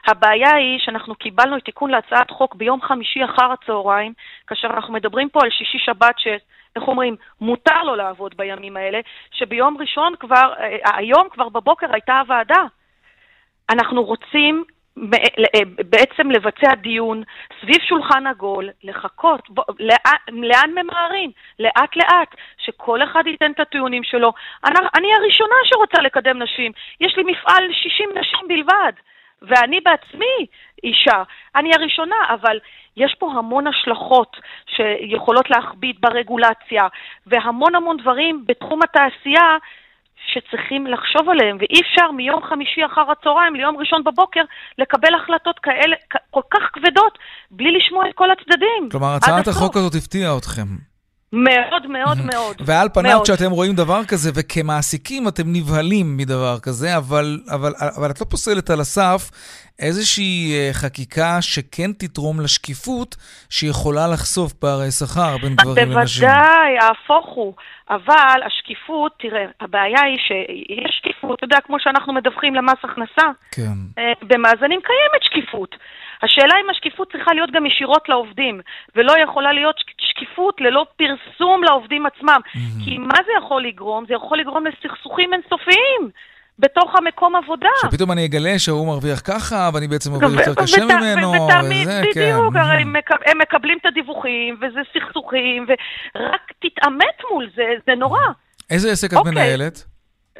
[0.07, 4.13] הבעיה היא שאנחנו קיבלנו תיקון להצעת חוק ביום חמישי אחר הצהריים,
[4.47, 6.27] כאשר אנחנו מדברים פה על שישי שבת ש...
[6.75, 8.99] איך אומרים, מותר לו לעבוד בימים האלה,
[9.31, 12.63] שביום ראשון כבר, אה, היום כבר בבוקר הייתה הוועדה.
[13.69, 14.63] אנחנו רוצים
[14.97, 17.23] אה, בעצם לבצע דיון
[17.61, 21.31] סביב שולחן עגול, לחכות, בוא, לאן, לאן ממהרים?
[21.59, 24.33] לאט לאט, שכל אחד ייתן את הטיעונים שלו.
[24.65, 28.91] אני, אני הראשונה שרוצה לקדם נשים, יש לי מפעל 60 נשים בלבד.
[29.41, 30.47] ואני בעצמי
[30.83, 31.23] אישה,
[31.55, 32.59] אני הראשונה, אבל
[32.97, 34.37] יש פה המון השלכות
[34.75, 36.83] שיכולות להכביד ברגולציה,
[37.27, 39.57] והמון המון דברים בתחום התעשייה
[40.27, 44.41] שצריכים לחשוב עליהם, ואי אפשר מיום חמישי אחר הצהריים ליום ראשון בבוקר
[44.77, 45.95] לקבל החלטות כאלה
[46.29, 47.17] כל כך כבדות
[47.51, 48.89] בלי לשמוע את כל הצדדים.
[48.91, 50.90] כלומר, הצעת החוק הזאת הפתיעה אתכם.
[51.33, 52.55] מאוד מאוד מאוד.
[52.65, 58.21] ועל פניו, כשאתם רואים דבר כזה, וכמעסיקים אתם נבהלים מדבר כזה, אבל, אבל, אבל את
[58.21, 59.31] לא פוסלת על הסף
[59.79, 63.15] איזושהי אה, חקיקה שכן תתרום לשקיפות,
[63.49, 66.27] שיכולה לחשוף פערי שכר בין גברים לנשים.
[66.27, 67.53] בוודאי, ההפוך הוא.
[67.89, 73.77] אבל השקיפות, תראה, הבעיה היא שיש שקיפות, אתה יודע, כמו שאנחנו מדווחים למס הכנסה, כן.
[73.97, 75.75] אה, במאזנים קיימת שקיפות.
[76.23, 78.61] השאלה אם השקיפות צריכה להיות גם ישירות לעובדים,
[78.95, 82.39] ולא יכולה להיות שקיפות ללא פרסום לעובדים עצמם.
[82.45, 82.85] Mm-hmm.
[82.85, 84.05] כי מה זה יכול לגרום?
[84.07, 86.11] זה יכול לגרום לסכסוכים אינסופיים.
[86.59, 87.69] בתוך המקום עבודה.
[87.81, 91.31] שפתאום אני אגלה שהוא מרוויח ככה, ואני בעצם עובד יותר קשה ממנו.
[91.31, 92.59] בדיוק, כן.
[92.59, 92.81] הרי
[93.25, 95.65] הם מקבלים את הדיווחים, וזה סכסוכים,
[96.15, 98.19] ורק תתעמת מול זה, זה נורא.
[98.69, 99.31] איזה עסק את אוקיי.
[99.31, 99.85] מנהלת?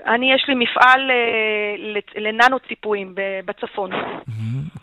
[0.08, 3.92] אני, יש לי מפעל אה, לננו ציפויים בצפון.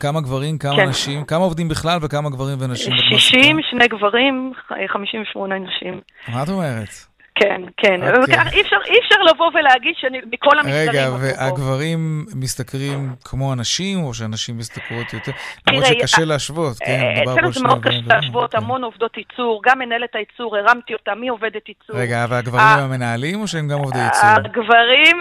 [0.01, 0.89] כמה גברים, כמה כן.
[0.89, 1.25] נשים?
[1.25, 2.93] כמה עובדים בכלל וכמה גברים ונשים?
[3.11, 4.53] 60, שני גברים,
[4.89, 6.01] 58 נשים.
[6.29, 7.08] מה את אומרת?
[7.41, 8.01] כן, כן.
[8.03, 8.19] Okay.
[8.21, 8.35] אוקיי.
[8.53, 10.89] אי, אפשר, אי אפשר לבוא ולהגיד שאני מכל המגזרים...
[10.89, 15.33] רגע, והגברים משתכרים כמו הנשים, או שהנשים משתכרות יותר?
[15.69, 18.59] למרות שקשה להשוות, כן, אה, אצלנו זה מאוד קשה להשוות, כן.
[18.59, 21.97] המון עובדות ייצור, גם מנהלת הייצור, הרמתי אותה, מי עובדת ייצור?
[21.97, 24.31] רגע, והגברים הם המנהלים, או שהם גם עובדי ייצור?
[24.31, 25.17] הגברים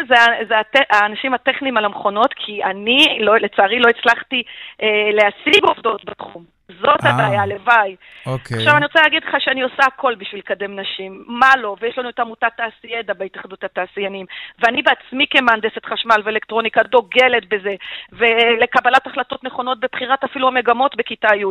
[0.50, 0.56] זה
[0.90, 4.44] האנשים הטכניים על המכונות, כי אני, לא, לצערי, לא הצלחתי
[4.82, 6.57] אה, להשיג עובדות בתחום.
[6.72, 7.96] זאת אה, הבעיה, הלוואי.
[8.26, 8.58] אוקיי.
[8.58, 11.24] עכשיו אני רוצה להגיד לך שאני עושה הכל בשביל לקדם נשים.
[11.28, 11.76] מה לא?
[11.82, 14.26] ויש לנו את עמותת תעשיידע בהתאחדות התעשיינים.
[14.60, 17.76] ואני בעצמי כמהנדסת חשמל ואלקטרוניקה דוגלת בזה,
[18.12, 21.46] ולקבלת החלטות נכונות בבחירת אפילו המגמות בכיתה י'.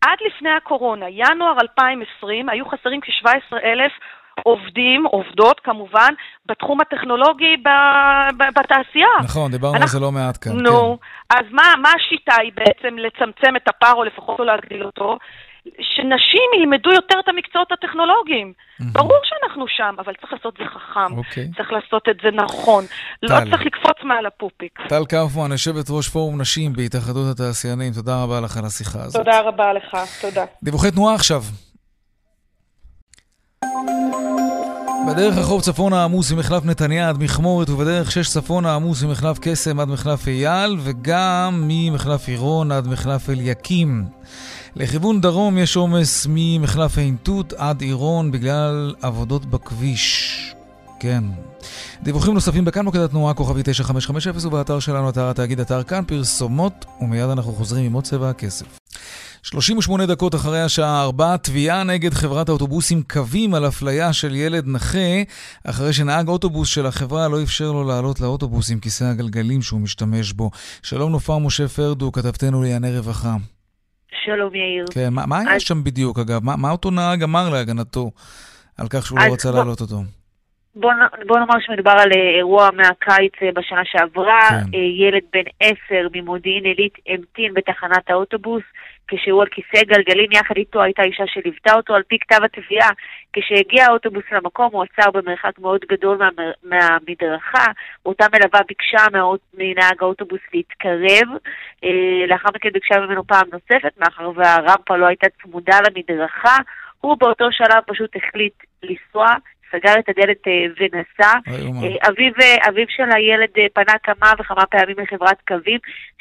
[0.00, 3.92] עד לפני הקורונה, ינואר 2020, היו חסרים כ-17,000
[4.42, 6.14] עובדים, עובדות כמובן,
[6.46, 7.68] בתחום הטכנולוגי ב,
[8.38, 9.14] ב, בתעשייה.
[9.24, 10.52] נכון, דיברנו על זה לא מעט כאן.
[10.52, 11.36] נו, כן.
[11.38, 15.18] אז מה, מה השיטה היא בעצם לצמצם את הפער, או לפחות לא להגדיל אותו?
[15.64, 18.52] שנשים ילמדו יותר את המקצועות הטכנולוגיים.
[18.80, 21.16] ברור שאנחנו שם, אבל צריך לעשות את זה חכם.
[21.16, 21.48] אוקיי.
[21.56, 22.84] צריך לעשות את זה נכון.
[23.22, 23.50] לא טל.
[23.50, 24.78] צריך לקפוץ מעל הפופיק.
[24.88, 29.24] טל קאופמן, יושבת ראש פורום נשים בהתאחדות התעשיינים, תודה רבה לך על השיחה הזאת.
[29.24, 30.44] תודה רבה לך, תודה.
[30.62, 31.42] דיווחי תנועה עכשיו.
[35.08, 39.88] בדרך רחוב צפונה עמוס ממחלף נתניה עד מכמורת, ובדרך שש צפונה עמוס ממחלף קסם עד
[39.88, 44.04] מחלף אייל, וגם ממחלף עירון עד מחלף אליקים.
[44.76, 50.54] לכיוון דרום יש עומס ממחלף עין תות עד עירון בגלל עבודות בכביש.
[51.00, 51.24] כן.
[52.02, 57.30] דיווחים נוספים בכאן מוקד התנועה כוכבי 9550 ובאתר שלנו, אתר התאגיד, אתר כאן, פרסומות, ומיד
[57.30, 58.83] אנחנו חוזרים עם עוד צבע הכסף.
[59.44, 65.22] 38 דקות אחרי השעה 4, תביעה נגד חברת האוטובוסים קווים על אפליה של ילד נכה,
[65.70, 70.32] אחרי שנהג אוטובוס של החברה לא אפשר לו לעלות לאוטובוס עם כיסא הגלגלים שהוא משתמש
[70.32, 70.50] בו.
[70.82, 73.34] שלום נופר משה פרדו, כתבתנו לענייני רווחה.
[74.24, 74.84] שלום יאיר.
[74.94, 76.44] כן, מה, מה היה אז- שם בדיוק אגב?
[76.44, 78.10] מה, מה אותו נהג אמר להגנתו
[78.78, 79.96] על כך שהוא לא רצה בוא- להעלות אותו?
[80.76, 80.90] בוא,
[81.26, 84.40] בוא נאמר שמדובר על אה, אירוע מהקיץ אה, בשנה שעברה.
[84.50, 84.56] כן.
[84.74, 84.78] אה,
[85.08, 88.62] ילד בן עשר ממודיעין עילית המתין בתחנת האוטובוס
[89.16, 92.90] כשהוא על כיסא גלגלים, יחד איתו הייתה אישה שליוותה אותו על פי כתב התביעה.
[93.32, 96.28] כשהגיע האוטובוס למקום הוא עצר במרחק מאוד גדול מה,
[96.62, 97.72] מהמדרכה.
[98.06, 101.28] אותה מלווה ביקשה מהאוט- מנהג האוטובוס להתקרב.
[101.84, 106.56] אה, לאחר מכן ביקשה ממנו פעם נוספת, מאחר והרמפה לא הייתה צמודה למדרכה.
[107.00, 109.26] הוא באותו שלב פשוט החליט לנסוע.
[109.74, 111.32] סגר את הדלת אה, ונסע.
[111.48, 115.78] אה, אביו, אה, אביו של הילד פנה כמה וכמה פעמים לחברת קווים,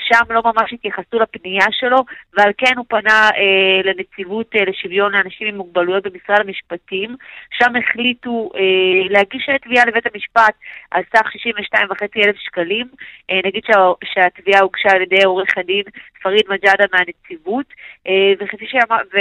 [0.08, 1.98] שם לא ממש התייחסו לפנייה שלו,
[2.34, 7.16] ועל כן הוא פנה אה, לנציבות אה, לשוויון לאנשים עם מוגבלויות במשרד המשפטים.
[7.58, 10.54] שם החליטו אה, להגיש תביעה לבית המשפט
[10.92, 11.28] על סך
[11.76, 12.88] 62.5 אלף שקלים.
[13.30, 15.84] אה, נגיד שה, שהתביעה הוגשה על ידי עורך הדין
[16.24, 17.66] פריד מג'אדה מהנציבות,
[18.08, 19.18] אה, וכפי שאמר, ו...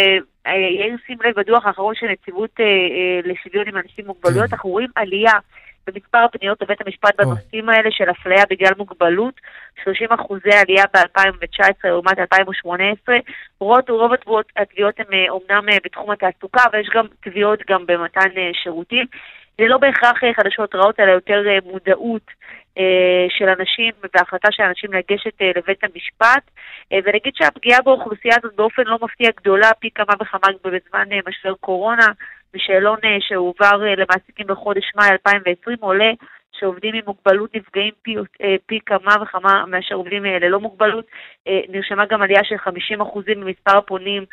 [0.47, 4.53] אה, יאיר, שים לב, בדוח האחרון של נציבות אה, אה, לשוויון עם אנשים עם מוגבלויות,
[4.53, 5.33] אנחנו רואים עלייה
[5.87, 9.35] במספר הפניות לבית המשפט בנושאים האלה של אפליה בגלל מוגבלות,
[9.85, 13.17] 30 אחוזי עלייה ב-2019 לעומת 2018.
[13.61, 19.07] רוב, רוב התביעות, התביעות הן אומנם בתחום התעסוקה, אבל יש גם תביעות גם במתן שירותים.
[19.59, 22.31] זה לא בהכרח אה, חדשות רעות, אלא יותר אה, מודעות
[22.79, 26.51] אה, של אנשים והחלטה של אנשים לגשת לבית המשפט.
[27.05, 32.07] ונגיד שהפגיעה באוכלוסייה הזאת באופן לא מפתיע גדולה פי כמה וכמה בזמן משבר קורונה.
[32.55, 36.11] בשאלון שהועבר למעסיקים בחודש מאי 2020 עולה
[36.53, 38.17] שעובדים עם מוגבלות נפגעים פי,
[38.67, 41.05] פי כמה וכמה מאשר עובדים ללא מוגבלות.
[41.69, 44.25] נרשמה גם עלייה של 50% במספר הפונים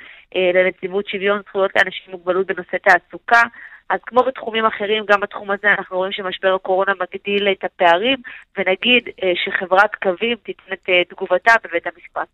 [0.54, 3.42] לנציבות שוויון זכויות לאנשים עם מוגבלות בנושא תעסוקה.
[3.90, 8.18] אז כמו בתחומים אחרים, גם בתחום הזה אנחנו רואים שמשבר הקורונה מגדיל את הפערים,
[8.58, 12.28] ונגיד אה, שחברת קווים תיתן את אה, תגובתה בבית המשפט.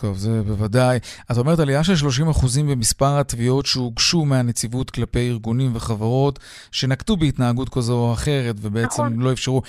[0.00, 0.98] טוב, זה בוודאי.
[1.32, 6.38] את אומרת עלייה של 30% במספר התביעות שהוגשו מהנציבות כלפי ארגונים וחברות
[6.72, 9.20] שנקטו בהתנהגות כזו או אחרת ובעצם נכון.
[9.20, 9.62] לא אפשרו.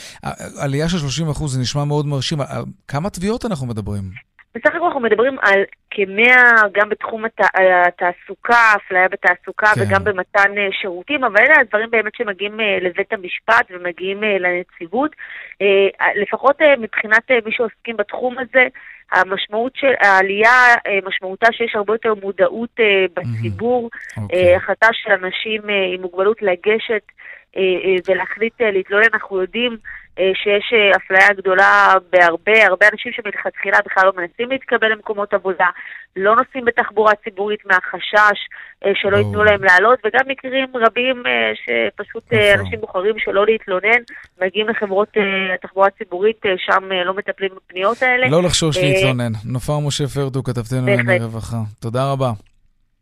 [0.57, 0.97] עלייה של
[1.33, 2.37] 30% זה נשמע מאוד מרשים.
[2.87, 4.26] כמה תביעות אנחנו מדברים?
[4.57, 7.39] בסך הכל אנחנו מדברים על כמאה, גם בתחום הת...
[7.87, 9.81] התעסוקה, אפליה בתעסוקה כן.
[9.81, 15.11] וגם במתן אה, שירותים, אבל אלה הדברים באמת שמגיעים אה, לבית המשפט ומגיעים אה, לנציבות.
[16.15, 18.67] לפחות מבחינת מי שעוסקים בתחום הזה,
[19.11, 22.79] המשמעות של העלייה, משמעותה שיש הרבה יותר מודעות
[23.13, 24.51] בציבור, אוקיי.
[24.51, 25.61] אה, החלטה של אנשים
[25.93, 27.01] עם מוגבלות לגשת
[28.07, 29.77] ולהחליט אה, להתלונן, אנחנו יודעים
[30.19, 35.65] אה, שיש אה, אפליה גדולה בהרבה, הרבה אנשים שמלכתחילה בכלל לא מנסים להתקבל למקומות עבודה,
[36.15, 38.39] לא נוסעים בתחבורה ציבורית מהחשש
[38.85, 44.01] אה, שלא ייתנו להם לעלות, וגם מקרים רבים אה, שפשוט אה, אנשים בוחרים שלא להתלונן,
[44.41, 48.29] מגיעים לחברות אה, התחבורה הציבורית, אה, שם אה, לא מטפלים בפניות האלה.
[48.29, 49.31] לא לחשוש אה, להתלונן.
[49.45, 51.19] נופר משה פרדו, כתבתנו לענייני.
[51.19, 51.57] רווחה.
[51.79, 52.31] תודה רבה.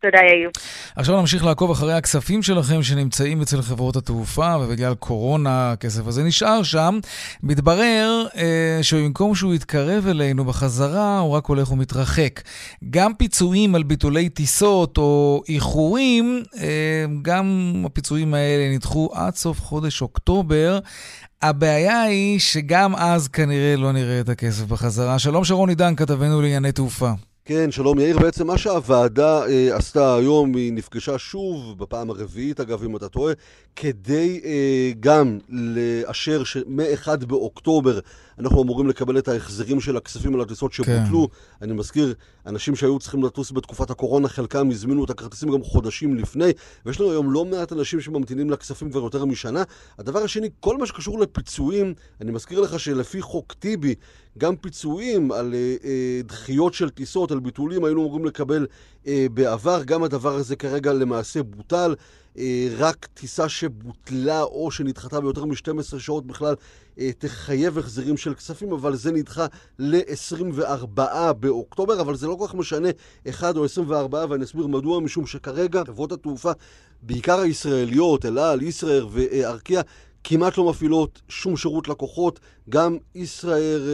[0.02, 0.50] תודה יאיר.
[0.96, 6.64] עכשיו נמשיך לעקוב אחרי הכספים שלכם שנמצאים אצל חברות התעופה, ובגלל קורונה הכסף הזה נשאר
[6.64, 7.00] שם.
[7.44, 12.42] מתברר אה, שבמקום שהוא יתקרב אלינו בחזרה, הוא רק הולך ומתרחק.
[12.90, 20.02] גם פיצויים על ביטולי טיסות או איחורים, אה, גם הפיצויים האלה נדחו עד סוף חודש
[20.02, 20.80] אוקטובר.
[21.42, 25.20] הבעיה היא שגם אז כנראה לא נראה את הכסף בחזרה.
[25.20, 27.12] שלום שרון עידן, כתבנו לענייני תעופה.
[27.48, 28.20] כן, שלום יאיר.
[28.20, 33.34] בעצם מה שהוועדה אה, עשתה היום, היא נפגשה שוב, בפעם הרביעית אגב, אם אתה טועה,
[33.76, 38.00] כדי אה, גם לאשר שמ-1 באוקטובר
[38.40, 41.30] אנחנו אמורים לקבל את ההחזרים של הכספים על הטיסות שבוטלו.
[41.30, 41.66] כן.
[41.66, 42.14] אני מזכיר,
[42.46, 46.52] אנשים שהיו צריכים לטוס בתקופת הקורונה, חלקם הזמינו את הכרטיסים גם חודשים לפני,
[46.86, 49.64] ויש לנו היום לא מעט אנשים שממתינים לכספים כבר יותר משנה.
[50.00, 53.96] הדבר השני, כל מה שקשור לפיצויים, אני מזכיר לך שלפי חוק טיבי,
[54.38, 58.68] גם פיצויים על אה, אה, דחיות של טיסות, על ביטולים, היינו אמורים לקבל
[59.08, 59.84] אה, בעבר.
[59.84, 61.96] גם הדבר הזה כרגע למעשה בוטל.
[62.38, 66.56] אה, רק טיסה שבוטלה או שנדחתה ביותר מ-12 שעות בכלל
[67.00, 69.46] אה, תחייב החזרים של כספים, אבל זה נדחה
[69.80, 72.90] ל-24 באוקטובר, אבל זה לא כל כך משנה
[73.30, 76.52] 1 או 24, ואני אסביר מדוע, משום שכרגע חברות התעופה,
[77.02, 79.82] בעיקר הישראליות, אל על, ישראייר וארקיע,
[80.24, 82.40] כמעט לא מפעילות שום שירות לקוחות.
[82.70, 83.90] גם ישראייר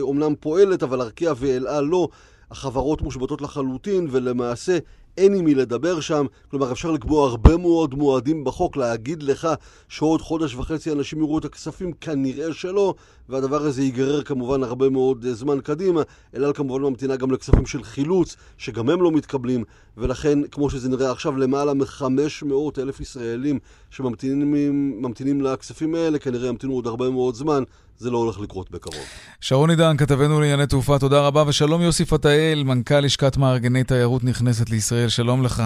[0.00, 2.08] אומנם פועלת, אבל ארקיע ואל על לא.
[2.50, 4.78] החברות מושבתות לחלוטין, ולמעשה
[5.18, 9.48] אין עם מי לדבר שם, כלומר אפשר לקבוע הרבה מאוד מועדים בחוק, להגיד לך
[9.88, 12.94] שעוד חודש וחצי אנשים יראו את הכספים, כנראה שלא,
[13.28, 16.02] והדבר הזה ייגרר כמובן הרבה מאוד אה, זמן קדימה.
[16.34, 19.64] אלעל כמובן ממתינה גם לכספים של חילוץ, שגם הם לא מתקבלים,
[19.96, 23.58] ולכן, כמו שזה נראה עכשיו, למעלה מ-500 אלף ישראלים
[23.90, 27.62] שממתינים לכספים האלה, כנראה ימתינו עוד הרבה מאוד זמן.
[27.98, 29.04] זה לא הולך לקרות בקרוב.
[29.40, 34.70] שרון עידן, כתבנו לענייני תעופה, תודה רבה, ושלום יוסי פתאל, מנכ"ל לשכת מארגני תיירות נכנסת
[34.70, 35.62] לישראל, שלום לך.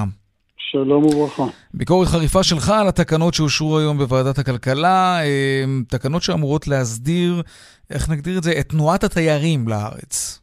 [0.57, 1.43] שלום וברכה.
[1.75, 7.43] ביקורת חריפה שלך על התקנות שאושרו היום בוועדת הכלכלה, אה, תקנות שאמורות להסדיר,
[7.91, 10.43] איך נגדיר את זה, את תנועת התיירים לארץ.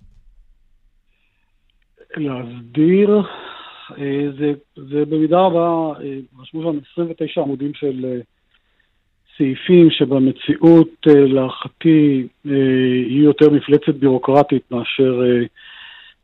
[2.17, 3.21] להסדיר,
[3.97, 8.21] אה, זה, זה במידה רבה, אה, רשמו שם 29 עמודים של
[9.37, 12.51] סעיפים שבמציאות אה, להערכתי אה,
[13.09, 15.45] יהיו יותר מפלצת בירוקרטית מאשר אה,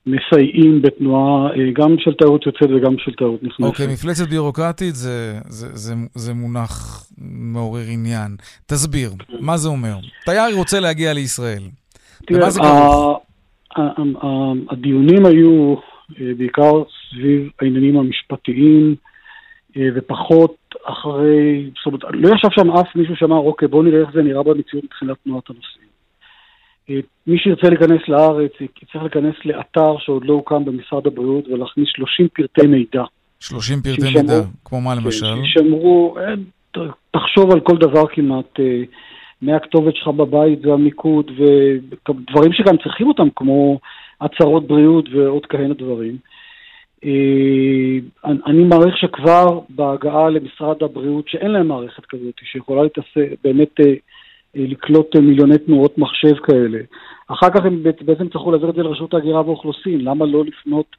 [0.06, 3.62] מסייעים בתנועה גם של תיירות יוצאת וגם של תיירות נכנסת.
[3.62, 8.36] אוקיי, okay, מפלצת בירוקרטית זה, זה, זה, זה מונח מעורר עניין.
[8.66, 9.96] תסביר, מה זה אומר?
[10.26, 11.64] תייר רוצה להגיע לישראל.
[12.26, 12.62] תראה, זה
[14.70, 15.76] הדיונים היו
[16.20, 18.96] בעיקר סביב העניינים המשפטיים
[19.96, 20.56] ופחות
[20.86, 24.44] אחרי, זאת אומרת, לא ישב שם אף מישהו שאמר, אוקיי, בואו נראה איך זה נראה
[24.44, 25.88] במציאות מבחינת תנועת הנוסעים.
[26.90, 32.28] אה, מי שירצה להיכנס לארץ, יצטרך להיכנס לאתר שעוד לא הוקם במשרד הבריאות ולהכניס 30
[32.34, 33.04] פרטי מידע.
[33.40, 35.36] 30 פרטי שישמרו, מידע, כמו מה כן, למשל?
[35.44, 36.34] שישמרו, אה,
[37.12, 38.84] תחשוב על כל דבר כמעט, אה,
[39.42, 43.80] מהכתובת שלך בבית והמיקוד, ודברים שגם צריכים אותם, כמו
[44.22, 46.18] הצהרות בריאות ועוד כהנה דברים.
[47.06, 53.86] אה, אני מעריך שכבר בהגעה למשרד הבריאות, שאין להם מערכת כזאת, שיכולה להתעסק, באמת אה,
[53.86, 56.80] אה, לקלוט מיליוני תנועות מחשב כאלה.
[57.28, 60.02] אחר כך הם בעצם צריכו להעביר את זה לרשות ההגירה והאוכלוסין.
[60.02, 60.96] למה לא לפנות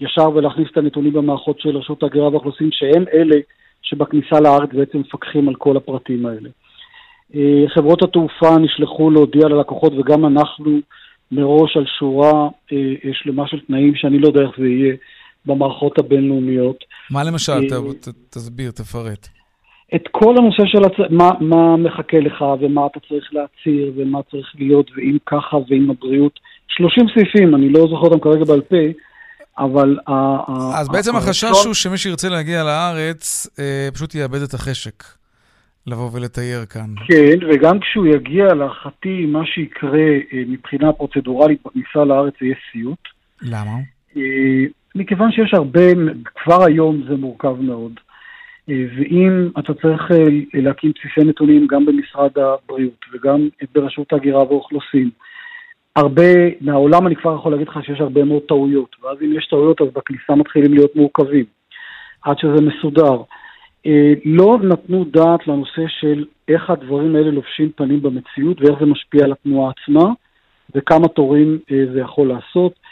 [0.00, 3.36] ישר ולהכניס את הנתונים במערכות של רשות ההגירה והאוכלוסין, שהם אלה
[3.82, 6.48] שבכניסה לארץ בעצם מפקחים על כל הפרטים האלה.
[7.68, 10.78] חברות התעופה נשלחו להודיע ללקוחות, וגם אנחנו
[11.32, 12.48] מראש על שורה
[13.12, 14.94] שלמה של תנאים שאני לא יודע איך זה יהיה.
[15.46, 16.84] במערכות הבינלאומיות.
[17.10, 17.52] מה למשל?
[17.52, 19.28] אה, ת, תסביר, תפרט.
[19.94, 21.10] את כל הנושא של הצ...
[21.10, 26.40] מה, מה מחכה לך ומה אתה צריך להצהיר ומה צריך להיות ואם ככה ועם הבריאות.
[26.68, 28.76] 30 סעיפים, אני לא זוכר אותם כרגע בעל פה,
[29.58, 29.98] אבל...
[30.74, 35.04] אז בעצם החשש הוא שמי שירצה להגיע לארץ אה, פשוט יאבד את החשק
[35.86, 36.94] לבוא ולתייר כאן.
[37.06, 42.98] כן, וגם כשהוא יגיע, להערכתי, מה שיקרה אה, מבחינה פרוצדורלית בכניסה לארץ יהיה סיוט.
[43.42, 43.76] למה?
[44.16, 44.22] אה,
[44.96, 45.80] מכיוון שיש הרבה,
[46.34, 47.92] כבר היום זה מורכב מאוד.
[48.68, 50.24] אה, ואם אתה צריך אה,
[50.54, 55.10] להקים בסיסי נתונים גם במשרד הבריאות וגם ברשות ההגירה והאוכלוסין,
[55.96, 59.80] הרבה, מהעולם אני כבר יכול להגיד לך שיש הרבה מאוד טעויות, ואז אם יש טעויות
[59.80, 61.44] אז בכניסה מתחילים להיות מורכבים,
[62.22, 63.16] עד שזה מסודר.
[63.86, 69.24] אה, לא נתנו דעת לנושא של איך הדברים האלה לובשים פנים במציאות ואיך זה משפיע
[69.24, 70.04] על התנועה עצמה
[70.74, 71.58] וכמה תורים
[71.92, 72.85] זה יכול לעשות.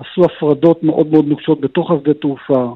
[0.00, 2.74] עשו הפרדות מאוד מאוד נוקשות בתוך השדה תעופה.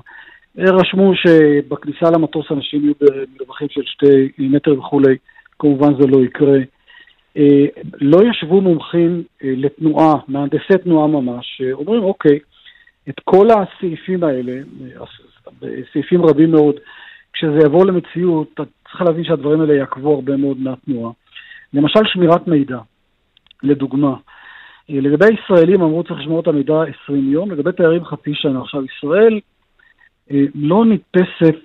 [0.58, 5.16] רשמו שבכניסה למטוס אנשים יהיו במרווחים של שתי מטר וכולי,
[5.58, 6.58] כמובן זה לא יקרה.
[7.36, 7.66] אה,
[8.00, 12.38] לא ישבו מומחים אה, לתנועה, מהנדסי תנועה ממש, שאומרים, אוקיי,
[13.08, 14.52] את כל הסעיפים האלה,
[15.92, 16.74] סעיפים רבים מאוד,
[17.32, 21.12] כשזה יבוא למציאות, אתה צריך להבין שהדברים האלה יעקבו הרבה מאוד מהתנועה.
[21.74, 22.78] למשל שמירת מידע,
[23.62, 24.14] לדוגמה.
[24.90, 28.60] אה, לגבי ישראלים אמרו צריך לשמור את המידע 20 יום, לגבי תיירים חצי שנה.
[28.60, 29.40] עכשיו, ישראל
[30.30, 31.62] אה, לא נתפסת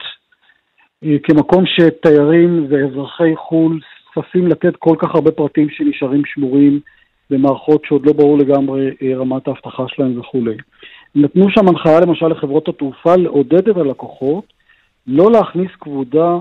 [1.03, 3.79] אה, כמקום שתיירים ואזרחי חו"ל
[4.13, 6.79] ששים לתת כל כך הרבה פרטים שנשארים שמורים
[7.29, 10.57] במערכות שעוד לא ברור לגמרי רמת האבטחה שלהם וכולי.
[11.15, 14.53] נתנו שם הנחיה למשל לחברות התעופה לעודד את הלקוחות
[15.07, 16.37] לא להכניס כבודה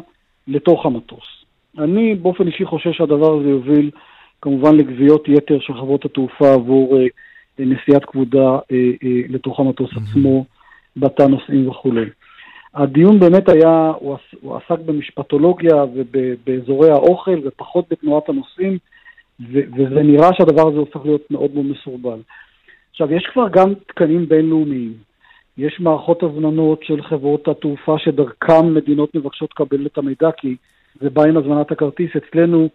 [0.49, 1.45] לתוך המטוס.
[1.79, 3.91] אני באופן אישי חושב שהדבר הזה יוביל
[4.43, 6.99] כמובן לגבייות יתר של חברות התעופה עבור
[7.59, 8.59] נסיעת כבודה
[9.29, 10.45] לתוך המטוס עצמו,
[10.97, 12.05] בתא נוסעים וכולי.
[12.75, 18.79] הדיון באמת היה, הוא, הוא עסק במשפטולוגיה ובאזורי האוכל ופחות בתנועת הנוסעים,
[19.41, 22.19] ו, וזה נראה שהדבר הזה הופך להיות מאוד מאוד מסורבל.
[22.91, 24.93] עכשיו, יש כבר גם תקנים בינלאומיים.
[25.59, 30.57] יש מערכות הזמנות של חברות התעופה שדרכם מדינות מבקשות לקבל את המידע, כי
[31.01, 32.11] זה בא עם הזמנת הכרטיס.
[32.17, 32.69] אצלנו אה, אה,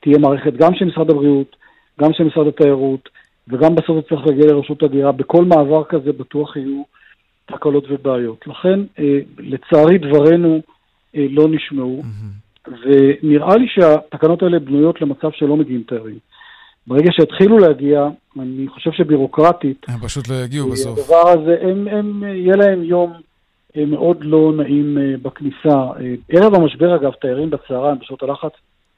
[0.00, 1.56] תהיה מערכת גם של משרד הבריאות,
[2.00, 3.08] גם של משרד התיירות,
[3.48, 5.12] וגם בסוף זה צריך להגיע לרשות הגירה.
[5.12, 6.82] בכל מעבר כזה בטוח יהיו
[7.46, 8.46] תקלות ובעיות.
[8.46, 10.60] לכן, אה, לצערי, דברינו
[11.16, 12.70] אה, לא נשמעו, mm-hmm.
[12.84, 16.18] ונראה לי שהתקנות האלה בנויות למצב שלא מגיעים תיירים.
[16.86, 18.08] ברגע שהתחילו להגיע,
[18.40, 19.86] אני חושב שבירוקרטית...
[19.88, 20.98] הם פשוט לא יגיעו בסוף.
[20.98, 23.12] הדבר הזה, הם, הם, יהיה להם יום
[23.76, 25.86] אה, מאוד לא נעים בכניסה.
[26.28, 28.52] ערב המשבר, אגב, תיירים בצהריים, בשעות הלחץ,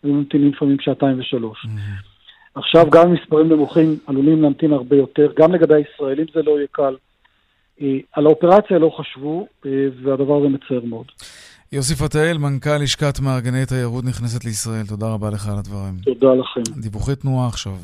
[0.07, 1.65] היו ממתינים לפעמים שעתיים ושלוש.
[1.65, 2.17] Mm-hmm.
[2.55, 5.33] עכשיו, גם מספרים נמוכים עלולים להמתין הרבה יותר.
[5.39, 6.97] גם לגבי הישראלים זה לא יהיה קל.
[7.81, 9.71] אה, על האופרציה לא חשבו, אה,
[10.03, 11.07] והדבר הזה מצער מאוד.
[11.73, 15.95] יוסי פתאל, מנכ"ל לשכת מארגני תיירות נכנסת לישראל, תודה רבה לך על הדברים.
[16.05, 16.81] תודה לכם.
[16.81, 17.77] דיווחי תנועה עכשיו.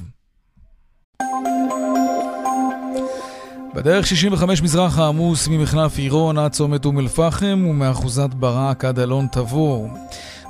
[3.74, 9.88] בדרך 65 מזרח העמוס ממחלף עירון עד צומת אום אל-פחם ומאחוזת ברק עד אלון תבור.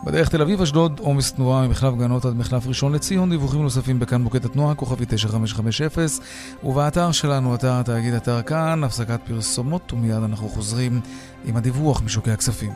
[0.04, 4.44] בדרך תל אביב-אשדוד, עומס תנועה ממחלף גנות עד מחלף ראשון לציון, דיווחים נוספים בכאן מוקד
[4.44, 6.20] התנועה, כוכבי 9550,
[6.64, 11.00] ובאתר שלנו, אתר התאגיד אתר כאן, הפסקת פרסומות, ומיד אנחנו חוזרים
[11.44, 12.72] עם הדיווח משוקי הכספים.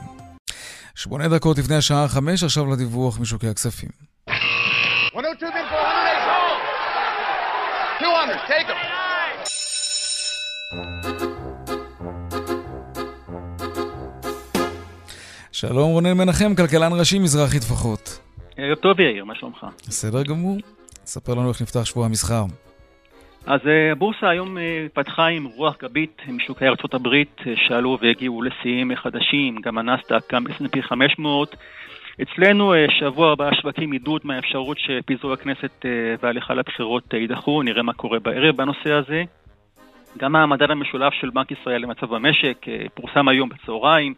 [0.95, 3.89] שמונה דקות לפני השעה חמש, עכשיו לדיווח משוקי הכספים.
[5.15, 5.53] 102,
[8.01, 8.96] 200, take them.
[15.53, 18.19] שלום רונן מנחם, כלכלן ראשי מזרחי טפחות.
[18.57, 19.67] ערב טוב יאיר, מה שלומך?
[19.89, 20.57] בסדר גמור.
[21.05, 22.45] ספר לנו איך נפתח שבוע המסחר.
[23.47, 28.43] אז אה, הבורסה היום אה, פתחה עם רוח גבית משוקי ארצות הברית אה, שעלו והגיעו
[28.43, 31.57] לשיאים חדשים, גם הנסדק, גם S&P 500.
[32.23, 35.85] אצלנו שבוע הבא השווקים עידוד מהאפשרות שפיזור הכנסת
[36.23, 39.25] וההליכה לבחירות יידחו, נראה מה קורה בערב בנושא הזה.
[40.17, 44.15] גם המדד המשולב של בנק ישראל למצב המשק פורסם היום בצהריים.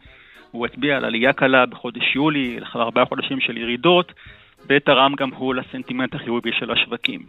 [0.51, 4.12] הוא הצביע על עלייה קלה בחודש יולי, לאחר ארבעה חודשים של ירידות,
[4.68, 7.20] ותרם גם הוא לסנטימנט החיובי של השווקים.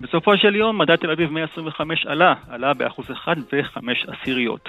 [0.00, 4.68] בסופו של יום מדד תל אביב 125 עלה, עלה באחוז אחד וחמש עשיריות.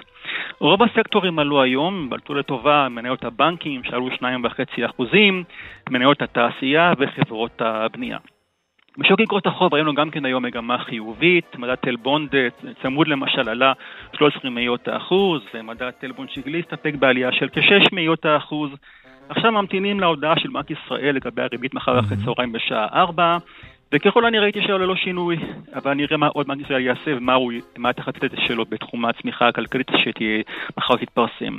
[0.60, 5.44] רוב הסקטורים עלו היום, בלטו לטובה מניות הבנקים שעלו 2.5 אחוזים,
[5.90, 8.18] מניות התעשייה וחברות הבנייה.
[8.98, 12.30] בשוק אגרות החוב ראינו גם כן היום מגמה חיובית, מדד תל בונד
[12.82, 13.74] צמוד למשל עלה
[14.14, 18.72] 13 מאיות האחוז, ומדד תל בונד שגלי הסתפק בעלייה של כ-6 מאיות האחוז.
[19.30, 23.38] עכשיו ממתינים להודעה של בנק ישראל לגבי הריבית מחר אחרי צהריים בשעה 4,
[23.96, 25.38] וככל הנראה היא תישאר ללא שינוי,
[25.76, 30.42] אבל נראה מה עוד בנק ישראל יעשה ומה התחתית שלו בתחום הצמיחה הכלכלית שתהיה
[30.78, 31.58] מחר תתפרסם.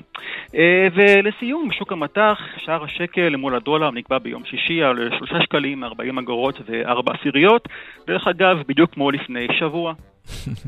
[0.54, 6.18] אה, ולסיום, שוק המטח, שער השקל מול הדולר נקבע ביום שישי על 3 שקלים, 40
[6.18, 7.68] אגורות ו-4 עשיריות,
[8.06, 9.92] דרך אגב, בדיוק כמו לפני שבוע.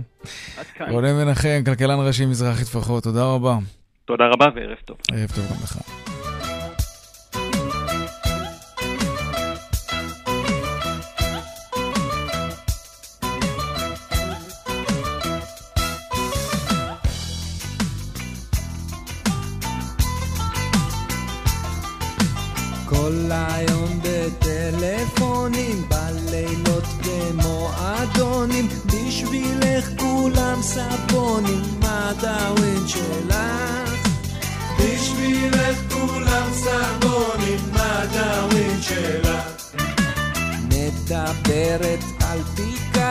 [0.92, 3.54] רונן מנחם, כלכלן ראשי מזרחי טפחות, תודה רבה.
[4.04, 4.96] תודה רבה וערב טוב.
[5.12, 5.78] ערב טוב גם לך.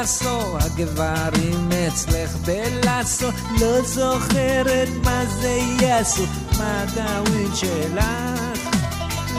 [0.07, 3.27] פיקאסו, הגברים אצלך בלאסו,
[3.61, 6.23] לא זוכרת מה זה יעשו,
[6.57, 8.05] מה דאווין שלך?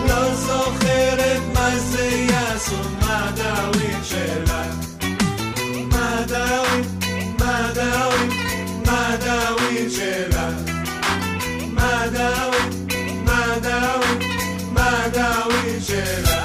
[0.08, 4.52] לא זוכרת מה זה יעשו, מה דאווין שלך.
[5.92, 6.84] מה דאווין,
[7.38, 8.30] מה דאווין,
[8.86, 10.36] מה דאווין שלך.
[11.72, 14.18] מה דאווין, מה דאווין,
[14.72, 16.37] מה דאווין שלך.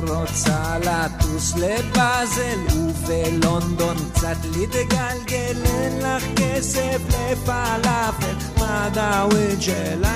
[0.00, 10.08] רוצה לטוס לבאזל ובלונדון קצת להתגלגל אין לך כסף לפלאפל מה דאווין שלך?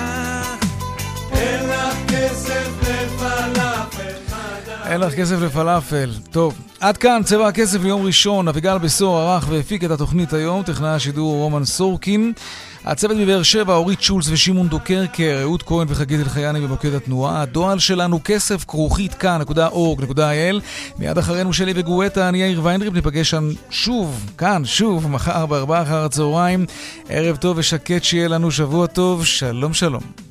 [1.33, 3.96] אין לך כסף לפלאפל
[4.87, 6.11] אין לך כסף לפלאפל.
[6.31, 8.49] טוב, עד כאן צבע הכסף ליום ראשון.
[8.49, 12.33] אביגל בשור ערך והפיק את התוכנית היום, טכנאי השידור רומן סורקין.
[12.85, 17.43] הצוות בבאר שבע, אורית שולץ ושמעון דוקרקר, אהוד כהן וחגית אלחייני במוקד התנועה.
[17.43, 20.61] הדואל שלנו כסף כרוכית כאן.org.il.
[20.99, 26.05] מיד אחרינו שלי וגואטה, אני יאיר ויינריב, ניפגש שם שוב, כאן, שוב, מחר בארבעה אחר
[26.05, 26.67] הצהריים.
[27.09, 30.26] ערב טוב ושקט שיהיה לנו שבוע טוב, שלום שלום.